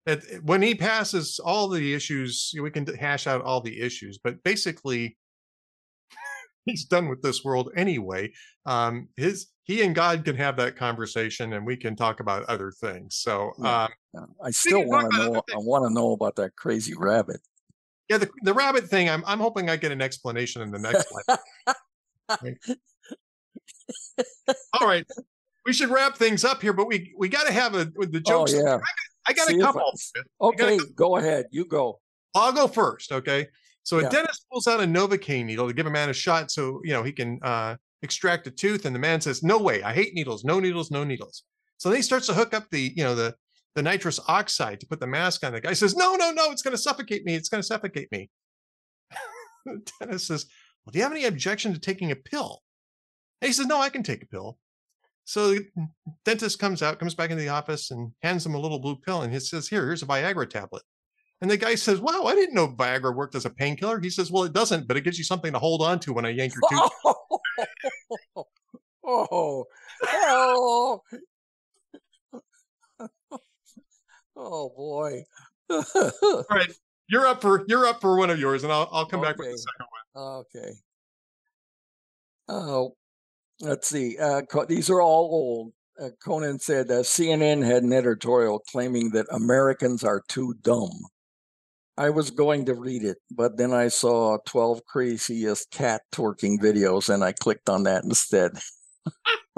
it, 0.06 0.44
when 0.44 0.62
he 0.62 0.76
passes 0.76 1.40
all 1.44 1.68
the 1.68 1.94
issues 1.94 2.54
we 2.62 2.72
can 2.72 2.86
hash 2.96 3.28
out 3.28 3.42
all 3.42 3.62
the 3.62 3.80
issues 3.80 4.20
but 4.24 4.42
basically 4.44 5.18
he's 6.66 6.86
done 6.86 7.08
with 7.08 7.22
this 7.22 7.44
world 7.44 7.72
anyway 7.76 8.32
um 8.66 9.08
his 9.18 9.48
he 9.64 9.84
and 9.84 9.96
god 9.96 10.26
can 10.26 10.36
have 10.36 10.58
that 10.58 10.76
conversation 10.76 11.54
and 11.54 11.66
we 11.66 11.78
can 11.78 11.96
talk 11.96 12.20
about 12.20 12.44
other 12.46 12.72
things 12.72 13.16
so 13.16 13.52
um 13.64 13.90
i 14.44 14.52
still 14.52 14.86
want 14.86 15.12
to 15.12 15.18
know 15.18 15.36
i 15.54 15.58
want 15.58 15.88
to 15.88 15.94
know 15.94 16.12
about 16.14 16.36
that 16.36 16.56
crazy 16.56 16.94
rabbit. 16.98 17.40
Yeah 18.10 18.18
the, 18.18 18.30
the 18.44 18.54
rabbit 18.54 18.90
thing 18.90 19.10
i'm 19.10 19.24
i'm 19.28 19.40
hoping 19.40 19.70
i 19.70 19.76
get 19.76 19.92
an 19.92 20.02
explanation 20.02 20.62
in 20.62 20.72
the 20.72 20.80
next 20.80 21.08
one. 21.12 21.24
All 24.74 24.88
right 24.88 25.06
we 25.66 25.74
should 25.74 25.90
wrap 25.90 26.16
things 26.16 26.44
up 26.44 26.62
here, 26.62 26.74
but 26.74 26.88
we 26.88 27.14
we 27.18 27.30
got 27.30 27.48
to 27.48 27.54
have 27.54 27.76
a 27.76 27.86
the 27.86 28.22
oh, 28.26 28.30
jokes. 28.30 28.54
Oh, 28.54 28.64
yeah. 28.64 28.80
I 29.28 29.34
got, 29.34 29.50
I 29.50 29.54
got 29.54 29.54
a 29.54 29.60
couple. 29.60 29.94
Okay, 30.42 30.78
got 30.78 30.88
a, 30.88 30.92
go 30.94 31.18
ahead. 31.18 31.46
You 31.52 31.66
go. 31.66 32.00
I'll 32.36 32.54
go 32.54 32.68
first. 32.68 33.12
Okay. 33.12 33.48
So 33.84 34.00
yeah. 34.00 34.08
a 34.08 34.10
dentist 34.10 34.46
pulls 34.52 34.68
out 34.68 34.82
a 34.82 34.84
Novocaine 34.84 35.46
needle 35.46 35.68
to 35.68 35.74
give 35.74 35.88
a 35.88 35.92
man 35.92 36.10
a 36.10 36.14
shot 36.14 36.52
so 36.52 36.82
you 36.84 36.94
know 36.94 37.04
he 37.04 37.12
can 37.12 37.40
uh, 37.42 37.76
extract 38.02 38.48
a 38.48 38.52
tooth, 38.52 38.86
and 38.86 38.96
the 38.96 39.00
man 39.00 39.22
says, 39.22 39.44
"No 39.44 39.60
way! 39.60 39.84
I 39.84 39.94
hate 39.94 40.14
needles. 40.14 40.44
No 40.44 40.60
needles. 40.60 40.92
No 40.92 41.04
needles." 41.04 41.44
So 41.78 41.90
then 41.90 41.98
he 41.98 42.02
starts 42.02 42.28
to 42.28 42.34
hook 42.34 42.54
up 42.54 42.70
the 42.70 42.94
you 42.96 43.04
know 43.04 43.16
the 43.16 43.36
the 43.76 43.84
nitrous 43.84 44.20
oxide 44.28 44.80
to 44.80 44.88
put 44.88 45.00
the 45.00 45.08
mask 45.08 45.46
on. 45.46 45.54
The 45.54 45.62
guy 45.62 45.74
says, 45.74 45.96
"No, 45.96 46.16
no, 46.16 46.32
no! 46.32 46.52
It's 46.52 46.62
going 46.62 46.76
to 46.76 46.82
suffocate 46.82 47.26
me. 47.26 47.36
It's 47.36 47.50
going 47.50 47.62
to 47.62 47.68
suffocate 47.68 48.12
me." 48.12 48.30
the 49.66 49.82
dentist 50.00 50.28
says, 50.28 50.46
"Well, 50.86 50.92
do 50.92 51.00
you 51.00 51.04
have 51.04 51.12
any 51.12 51.26
objection 51.26 51.74
to 51.74 51.80
taking 51.80 52.12
a 52.12 52.16
pill?" 52.16 52.62
And 53.42 53.50
he 53.50 53.54
says, 53.54 53.66
"No, 53.66 53.80
I 53.80 53.90
can 53.90 54.04
take 54.04 54.24
a 54.24 54.28
pill." 54.28 54.58
So 55.30 55.50
the 55.50 55.64
dentist 56.26 56.58
comes 56.58 56.82
out, 56.82 56.98
comes 56.98 57.14
back 57.14 57.30
into 57.30 57.44
the 57.44 57.50
office 57.50 57.92
and 57.92 58.12
hands 58.24 58.44
him 58.44 58.56
a 58.56 58.60
little 58.60 58.80
blue 58.80 58.96
pill 58.96 59.22
and 59.22 59.32
he 59.32 59.40
says, 59.40 59.68
Here, 59.68 59.86
here's 59.86 60.02
a 60.02 60.08
Viagra 60.08 60.50
tablet. 60.50 60.82
And 61.40 61.52
the 61.52 61.56
guy 61.56 61.76
says, 61.76 62.02
Wow, 62.02 62.24
I 62.24 62.34
didn't 62.34 62.56
know 62.56 62.70
Viagra 62.70 63.16
worked 63.16 63.36
as 63.36 63.46
a 63.46 63.52
painkiller. 63.52 64.00
He 64.00 64.10
says, 64.10 64.32
Well, 64.32 64.46
it 64.46 64.54
doesn't, 64.54 64.88
but 64.88 64.98
it 64.98 65.02
gives 65.02 65.20
you 65.20 65.24
something 65.24 65.54
to 65.54 65.60
hold 65.60 65.84
on 65.84 66.00
to 66.00 66.14
when 66.14 66.26
I 66.26 66.30
yank 66.30 66.54
your 66.56 66.64
tooth. 66.68 66.92
oh, 69.06 69.66
oh, 70.04 71.02
oh 74.36 74.70
boy. 74.76 75.24
All 75.70 76.46
right. 76.50 76.74
You're 77.08 77.28
up 77.28 77.44
for 77.44 77.66
you're 77.68 77.86
up 77.86 78.02
for 78.02 78.18
one 78.18 78.32
of 78.32 78.40
yours, 78.40 78.64
and 78.64 78.74
I'll 78.74 78.90
I'll 78.92 79.06
come 79.06 79.20
okay. 79.20 79.30
back 79.30 79.38
with 79.38 79.52
the 79.52 79.58
second 79.60 79.86
one. 79.92 80.24
Okay. 80.40 80.72
Oh, 82.48 82.96
let's 83.62 83.88
see. 83.88 84.18
Uh, 84.18 84.42
these 84.68 84.90
are 84.90 85.02
all 85.02 85.30
old. 85.32 85.74
Uh, 86.02 86.10
Conan 86.24 86.60
said 86.60 86.90
uh, 86.90 87.04
CNN 87.04 87.66
had 87.66 87.84
an 87.84 87.94
editorial 87.94 88.60
claiming 88.60 89.10
that 89.12 89.28
Americans 89.32 90.04
are 90.04 90.24
too 90.30 90.56
dumb. 90.62 90.92
I 91.98 92.10
was 92.10 92.32
going 92.32 92.66
to 92.66 92.76
read 92.76 93.04
it, 93.04 93.18
but 93.30 93.58
then 93.58 93.74
I 93.74 93.90
saw 93.90 94.38
12 94.46 94.86
craziest 94.86 95.70
cat 95.72 96.04
twerking 96.14 96.58
videos 96.58 97.14
and 97.14 97.22
I 97.22 97.34
clicked 97.34 97.68
on 97.68 97.84
that 97.84 98.06
instead. 98.06 98.54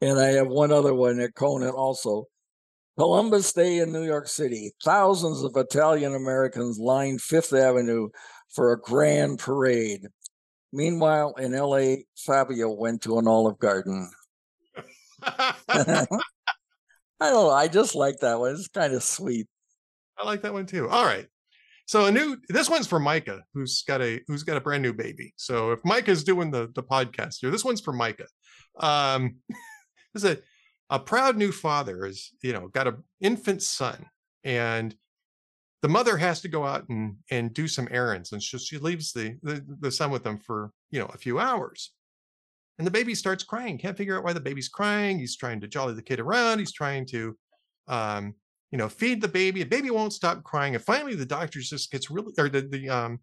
and 0.00 0.20
I 0.20 0.26
have 0.26 0.46
one 0.46 0.70
other 0.70 0.94
one 0.94 1.18
at 1.18 1.34
Conan 1.34 1.70
also. 1.70 2.26
Columbus 2.96 3.52
Day 3.52 3.78
in 3.78 3.92
New 3.92 4.04
York 4.04 4.28
City. 4.28 4.70
Thousands 4.84 5.42
of 5.42 5.56
Italian 5.56 6.14
Americans 6.14 6.78
lined 6.78 7.20
Fifth 7.20 7.52
Avenue 7.52 8.08
for 8.54 8.72
a 8.72 8.80
grand 8.80 9.40
parade. 9.40 10.06
Meanwhile, 10.76 11.36
in 11.38 11.52
LA, 11.52 12.02
Fabio 12.18 12.70
went 12.70 13.00
to 13.02 13.18
an 13.18 13.26
Olive 13.26 13.58
Garden. 13.58 14.10
I 15.22 16.06
don't 17.18 17.32
know. 17.32 17.50
I 17.50 17.66
just 17.66 17.94
like 17.94 18.18
that 18.20 18.38
one. 18.38 18.52
It's 18.52 18.68
kind 18.68 18.92
of 18.92 19.02
sweet. 19.02 19.46
I 20.18 20.26
like 20.26 20.42
that 20.42 20.52
one 20.52 20.66
too. 20.66 20.86
All 20.86 21.06
right. 21.06 21.26
So 21.86 22.04
a 22.04 22.12
new 22.12 22.36
this 22.50 22.68
one's 22.68 22.86
for 22.86 23.00
Micah, 23.00 23.42
who's 23.54 23.84
got 23.88 24.02
a 24.02 24.20
who's 24.28 24.42
got 24.42 24.58
a 24.58 24.60
brand 24.60 24.82
new 24.82 24.92
baby. 24.92 25.32
So 25.36 25.70
if 25.70 25.80
Micah's 25.82 26.24
doing 26.24 26.50
the 26.50 26.70
the 26.74 26.82
podcast 26.82 27.36
here, 27.40 27.50
this 27.50 27.64
one's 27.64 27.80
for 27.80 27.94
Micah. 27.94 28.26
Um 28.78 29.36
this 30.12 30.24
is 30.24 30.30
a 30.30 30.38
a 30.90 30.98
proud 31.00 31.38
new 31.38 31.52
father 31.52 32.04
is, 32.04 32.32
you 32.42 32.52
know, 32.52 32.68
got 32.68 32.86
an 32.86 33.02
infant 33.22 33.62
son 33.62 34.04
and 34.44 34.94
the 35.86 35.92
mother 35.92 36.16
has 36.16 36.40
to 36.40 36.48
go 36.48 36.66
out 36.66 36.84
and 36.88 37.14
and 37.30 37.54
do 37.54 37.68
some 37.68 37.86
errands 37.92 38.32
and 38.32 38.42
so 38.42 38.58
she 38.58 38.76
leaves 38.76 39.12
the, 39.12 39.36
the 39.44 39.64
the 39.78 39.92
son 39.92 40.10
with 40.10 40.24
them 40.24 40.36
for 40.36 40.72
you 40.90 40.98
know 40.98 41.06
a 41.14 41.16
few 41.16 41.38
hours. 41.38 41.92
And 42.78 42.84
the 42.84 42.90
baby 42.90 43.14
starts 43.14 43.44
crying 43.44 43.78
can't 43.78 43.96
figure 43.96 44.18
out 44.18 44.24
why 44.24 44.32
the 44.32 44.40
baby's 44.40 44.68
crying 44.68 45.16
he's 45.16 45.36
trying 45.36 45.60
to 45.60 45.68
jolly 45.68 45.94
the 45.94 46.02
kid 46.02 46.18
around 46.18 46.58
he's 46.58 46.72
trying 46.72 47.06
to 47.06 47.38
um 47.86 48.34
you 48.72 48.78
know 48.78 48.88
feed 48.88 49.20
the 49.20 49.28
baby 49.28 49.62
the 49.62 49.68
baby 49.68 49.90
won't 49.90 50.12
stop 50.12 50.42
crying 50.42 50.74
and 50.74 50.82
finally 50.82 51.14
the 51.14 51.24
doctor 51.24 51.60
just 51.60 51.92
gets 51.92 52.10
really 52.10 52.32
or 52.36 52.48
the 52.48 52.62
the 52.62 52.88
um 52.88 53.20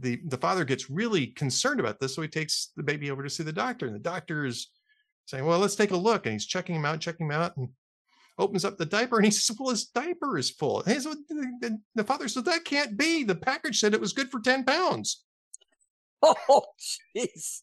the 0.00 0.20
the 0.24 0.36
father 0.36 0.64
gets 0.64 0.90
really 0.90 1.28
concerned 1.28 1.78
about 1.78 2.00
this 2.00 2.16
so 2.16 2.22
he 2.22 2.28
takes 2.28 2.72
the 2.76 2.82
baby 2.82 3.12
over 3.12 3.22
to 3.22 3.30
see 3.30 3.44
the 3.44 3.52
doctor 3.52 3.86
and 3.86 3.94
the 3.94 4.00
doctor 4.00 4.44
is 4.44 4.70
saying 5.26 5.46
well 5.46 5.60
let's 5.60 5.76
take 5.76 5.92
a 5.92 5.96
look 5.96 6.26
and 6.26 6.32
he's 6.32 6.46
checking 6.46 6.74
him 6.74 6.84
out 6.84 6.98
checking 6.98 7.26
him 7.26 7.32
out 7.32 7.56
and 7.56 7.68
opens 8.40 8.64
up 8.64 8.78
the 8.78 8.86
diaper 8.86 9.16
and 9.16 9.24
he 9.24 9.30
says, 9.30 9.56
Well, 9.58 9.70
his 9.70 9.86
diaper 9.86 10.38
is 10.38 10.50
full. 10.50 10.82
And 10.82 10.96
the, 11.60 11.78
the 11.94 12.04
father 12.04 12.28
said, 12.28 12.44
That 12.46 12.64
can't 12.64 12.96
be. 12.96 13.24
The 13.24 13.34
package 13.34 13.78
said 13.78 13.94
it 13.94 14.00
was 14.00 14.12
good 14.12 14.30
for 14.30 14.40
10 14.40 14.64
pounds. 14.64 15.24
Oh, 16.22 16.64
jeez. 17.16 17.62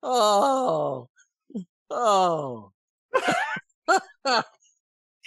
Oh, 0.00 1.08
oh. 1.90 2.70
yeah. 4.26 4.42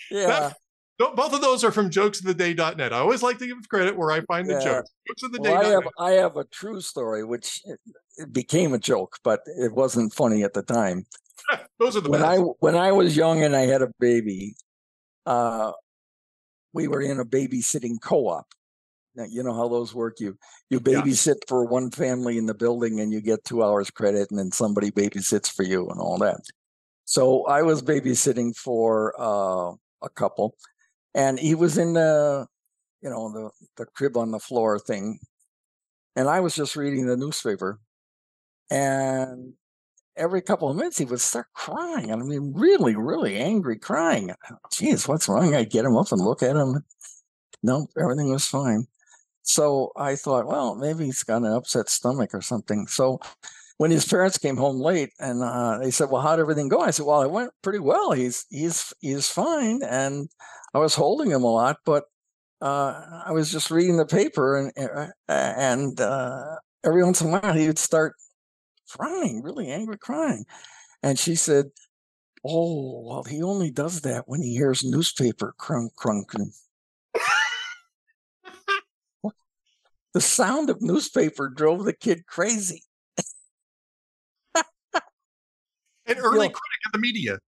That, 0.10 0.56
both 0.98 1.34
of 1.34 1.42
those 1.42 1.66
are 1.66 1.72
from 1.72 1.90
jokesoftheday.net. 1.90 2.94
I 2.94 2.98
always 2.98 3.22
like 3.22 3.38
to 3.40 3.48
give 3.48 3.58
credit 3.68 3.98
where 3.98 4.12
I 4.12 4.22
find 4.22 4.48
yeah. 4.48 4.60
the 4.60 4.64
jokes. 4.64 4.90
Jokes 5.08 5.24
of 5.24 5.32
the 5.34 5.42
well, 5.42 5.62
day. 5.62 5.68
I 5.68 5.72
have, 5.72 5.84
I 6.00 6.12
have 6.12 6.38
a 6.38 6.46
true 6.46 6.80
story, 6.80 7.26
which 7.26 7.62
eh, 7.70 7.76
it 8.18 8.32
became 8.32 8.74
a 8.74 8.80
joke, 8.80 9.18
but 9.24 9.42
it 9.46 9.74
wasn't 9.74 10.14
funny 10.14 10.44
at 10.44 10.54
the 10.54 10.64
time. 10.64 11.06
Those 11.80 11.98
are 11.98 12.02
the 12.02 12.10
when 12.10 12.22
best. 12.22 12.32
I 12.32 12.38
when 12.38 12.76
I 12.76 12.92
was 12.92 13.16
young 13.16 13.44
and 13.44 13.56
I 13.56 13.62
had 13.62 13.82
a 13.82 13.92
baby, 14.00 14.56
uh, 15.26 15.72
we 16.74 16.88
were 16.88 17.02
in 17.02 17.20
a 17.20 17.26
babysitting 17.26 18.02
co-op. 18.02 18.48
Now, 19.16 19.26
you 19.30 19.44
know 19.44 19.54
how 19.54 19.70
those 19.70 19.94
work. 19.94 20.20
You 20.20 20.38
you 20.70 20.80
babysit 20.80 21.28
yeah. 21.28 21.48
for 21.48 21.66
one 21.66 21.90
family 21.90 22.38
in 22.38 22.46
the 22.46 22.54
building, 22.54 23.00
and 23.00 23.14
you 23.14 23.22
get 23.22 23.46
two 23.46 23.64
hours 23.64 23.90
credit, 23.90 24.30
and 24.30 24.38
then 24.38 24.52
somebody 24.52 24.92
babysits 24.92 25.50
for 25.50 25.64
you, 25.64 25.88
and 25.90 26.00
all 26.00 26.18
that. 26.18 26.42
So 27.06 27.46
I 27.46 27.62
was 27.62 27.82
babysitting 27.82 28.56
for 28.58 29.14
uh, 29.18 29.74
a 30.02 30.10
couple, 30.16 30.56
and 31.14 31.40
he 31.40 31.56
was 31.56 31.78
in 31.78 31.94
the, 31.94 32.46
you 33.02 33.10
know, 33.10 33.32
the 33.32 33.50
the 33.78 33.86
crib 33.86 34.18
on 34.18 34.32
the 34.32 34.40
floor 34.40 34.80
thing, 34.80 35.20
and 36.18 36.28
I 36.28 36.42
was 36.42 36.56
just 36.56 36.76
reading 36.76 37.06
the 37.06 37.16
newspaper, 37.16 37.80
and 38.70 39.54
every 40.18 40.42
couple 40.42 40.70
of 40.70 40.76
minutes 40.76 40.98
he 40.98 41.06
would 41.06 41.22
start 41.22 41.48
crying. 41.54 42.12
I 42.12 42.16
mean, 42.16 42.54
really, 42.56 42.96
really 42.96 43.38
angry 43.38 43.78
crying. 43.78 44.32
Geez, 44.72 45.08
what's 45.08 45.28
wrong? 45.28 45.56
I'd 45.56 45.70
get 45.70 45.86
him 45.86 45.98
up 45.98 46.12
and 46.12 46.22
look 46.22 46.44
at 46.44 46.56
him. 46.56 46.84
No, 47.64 47.88
everything 48.00 48.32
was 48.32 48.46
fine. 48.46 48.88
So 49.44 49.92
I 49.96 50.16
thought, 50.16 50.48
well, 50.48 50.76
maybe 50.76 51.06
he's 51.06 51.24
got 51.24 51.44
an 51.44 51.52
upset 51.54 51.90
stomach 51.90 52.34
or 52.34 52.42
something. 52.42 52.88
So 52.88 53.20
when 53.78 53.92
his 53.92 54.06
parents 54.06 54.38
came 54.38 54.58
home 54.58 54.80
late 54.80 55.12
and 55.20 55.44
uh, 55.44 55.78
they 55.80 55.92
said, 55.92 56.10
"Well, 56.10 56.22
how'd 56.22 56.40
everything 56.40 56.70
go?" 56.70 56.82
I 56.82 56.92
said, 56.92 57.06
"Well, 57.06 57.22
it 57.22 57.32
went 57.32 57.52
pretty 57.62 57.80
well. 57.80 58.12
He's 58.12 58.46
he's 58.50 58.94
he's 59.02 59.30
fine." 59.30 59.82
And 59.84 60.30
I 60.74 60.80
was 60.80 60.96
holding 60.96 61.32
him 61.32 61.44
a 61.44 61.52
lot, 61.52 61.78
but 61.86 62.06
uh, 62.62 63.22
I 63.26 63.32
was 63.32 63.52
just 63.52 63.72
reading 63.72 63.98
the 63.98 64.06
paper, 64.06 64.58
and 64.58 64.72
uh, 64.78 65.08
and 65.28 66.00
uh, 66.00 66.56
every 66.86 67.04
once 67.04 67.22
in 67.22 67.28
a 67.28 67.40
while 67.40 67.54
he 67.54 67.68
would 67.68 67.80
start 67.80 68.14
crying, 68.90 69.42
really 69.42 69.70
angry, 69.70 69.98
crying. 69.98 70.46
And 71.04 71.20
she 71.20 71.36
said, 71.36 71.72
"Oh, 72.44 73.02
well, 73.06 73.24
he 73.24 73.44
only 73.44 73.72
does 73.72 74.02
that 74.02 74.28
when 74.28 74.42
he 74.42 74.56
hears 74.56 74.84
newspaper 74.84 75.54
crunk 75.60 75.92
crunking." 75.96 76.54
the 80.14 80.22
sound 80.22 80.70
of 80.70 80.82
newspaper 80.82 81.50
drove 81.50 81.84
the 81.84 81.94
kid 81.94 82.26
crazy. 82.26 82.84
An 84.56 84.64
early 86.18 86.48
critic 86.48 86.82
of 86.86 86.92
the 86.94 87.00
media. 87.00 87.40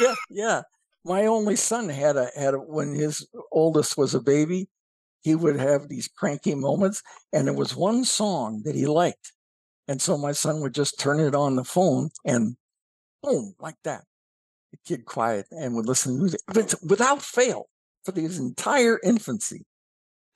yeah, 0.00 0.14
yeah. 0.28 0.62
My 1.02 1.26
only 1.26 1.56
son 1.56 1.88
had 1.88 2.16
a 2.16 2.28
had 2.36 2.54
a, 2.54 2.58
when 2.58 2.94
his 2.94 3.26
oldest 3.50 3.96
was 3.96 4.14
a 4.14 4.20
baby, 4.20 4.68
he 5.22 5.34
would 5.34 5.58
have 5.58 5.88
these 5.88 6.08
cranky 6.08 6.54
moments, 6.54 7.02
and 7.32 7.46
there 7.46 7.54
was 7.54 7.76
one 7.76 8.04
song 8.04 8.62
that 8.64 8.74
he 8.74 8.86
liked, 8.86 9.32
and 9.90 10.00
so 10.00 10.16
my 10.16 10.30
son 10.30 10.60
would 10.60 10.72
just 10.72 11.00
turn 11.00 11.18
it 11.18 11.34
on 11.34 11.56
the 11.56 11.64
phone 11.64 12.10
and 12.24 12.54
boom, 13.24 13.56
like 13.58 13.74
that. 13.82 14.04
The 14.70 14.78
kid 14.86 15.04
quiet 15.04 15.46
and 15.50 15.74
would 15.74 15.86
listen 15.86 16.14
to 16.14 16.18
music 16.20 16.40
without 16.88 17.20
fail 17.20 17.66
for 18.04 18.12
his 18.14 18.38
entire 18.38 19.00
infancy. 19.02 19.66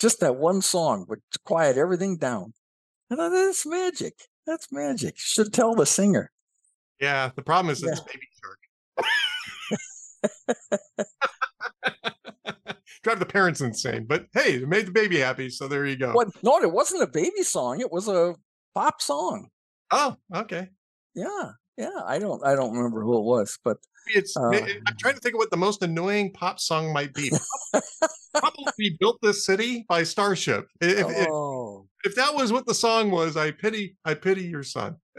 Just 0.00 0.18
that 0.18 0.34
one 0.34 0.60
song 0.60 1.06
would 1.08 1.20
quiet 1.44 1.76
everything 1.76 2.16
down. 2.16 2.52
And 3.10 3.20
that's 3.20 3.64
magic. 3.64 4.14
That's 4.44 4.72
magic. 4.72 5.14
Should 5.18 5.52
tell 5.52 5.76
the 5.76 5.86
singer. 5.86 6.32
Yeah, 7.00 7.30
the 7.36 7.42
problem 7.42 7.70
is 7.70 7.80
yeah. 7.80 7.92
it's 7.92 8.00
baby 8.00 8.26
shark. 8.42 8.58
Drive 13.04 13.20
the 13.20 13.26
parents 13.26 13.60
insane, 13.60 14.06
but 14.08 14.26
hey, 14.32 14.54
it 14.54 14.68
made 14.68 14.86
the 14.86 14.92
baby 14.92 15.20
happy, 15.20 15.48
so 15.48 15.68
there 15.68 15.86
you 15.86 15.94
go. 15.94 16.12
What? 16.12 16.30
No, 16.42 16.60
it 16.60 16.72
wasn't 16.72 17.04
a 17.04 17.06
baby 17.06 17.44
song. 17.44 17.80
It 17.80 17.92
was 17.92 18.08
a 18.08 18.34
pop 18.74 19.00
song. 19.00 19.48
Oh, 19.90 20.16
okay. 20.34 20.68
Yeah, 21.14 21.52
yeah. 21.76 22.00
I 22.04 22.18
don't, 22.18 22.44
I 22.44 22.54
don't 22.54 22.74
remember 22.74 23.02
who 23.02 23.18
it 23.18 23.24
was, 23.24 23.58
but 23.64 23.78
it's. 24.06 24.36
Uh, 24.36 24.50
I'm 24.50 24.96
trying 24.98 25.14
to 25.14 25.20
think 25.20 25.34
of 25.34 25.38
what 25.38 25.50
the 25.50 25.56
most 25.56 25.82
annoying 25.82 26.32
pop 26.32 26.60
song 26.60 26.92
might 26.92 27.14
be. 27.14 27.30
Probably 28.34 28.96
"Built 28.98 29.18
This 29.22 29.46
City" 29.46 29.84
by 29.88 30.02
Starship. 30.02 30.66
If, 30.80 31.06
oh. 31.30 31.86
if, 32.04 32.10
if 32.10 32.16
that 32.16 32.34
was 32.34 32.52
what 32.52 32.66
the 32.66 32.74
song 32.74 33.10
was, 33.10 33.36
I 33.36 33.52
pity, 33.52 33.96
I 34.04 34.14
pity 34.14 34.44
your 34.44 34.62
son. 34.62 34.96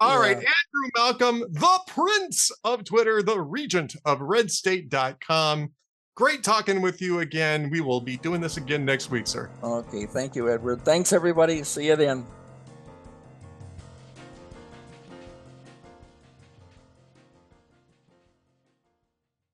All 0.00 0.14
yeah. 0.14 0.20
right, 0.20 0.36
Andrew 0.36 0.90
Malcolm, 0.96 1.40
the 1.50 1.80
prince 1.88 2.50
of 2.62 2.84
Twitter, 2.84 3.22
the 3.22 3.40
regent 3.40 3.96
of 4.04 4.20
redstate.com. 4.20 5.72
Great 6.14 6.44
talking 6.44 6.82
with 6.82 7.00
you 7.00 7.20
again. 7.20 7.70
We 7.70 7.80
will 7.80 8.00
be 8.00 8.18
doing 8.18 8.42
this 8.42 8.58
again 8.58 8.84
next 8.84 9.10
week, 9.10 9.26
sir. 9.26 9.48
Okay, 9.62 10.04
thank 10.04 10.36
you, 10.36 10.50
Edward. 10.50 10.84
Thanks, 10.84 11.10
everybody. 11.12 11.62
See 11.62 11.86
you 11.86 11.96
then. 11.96 12.26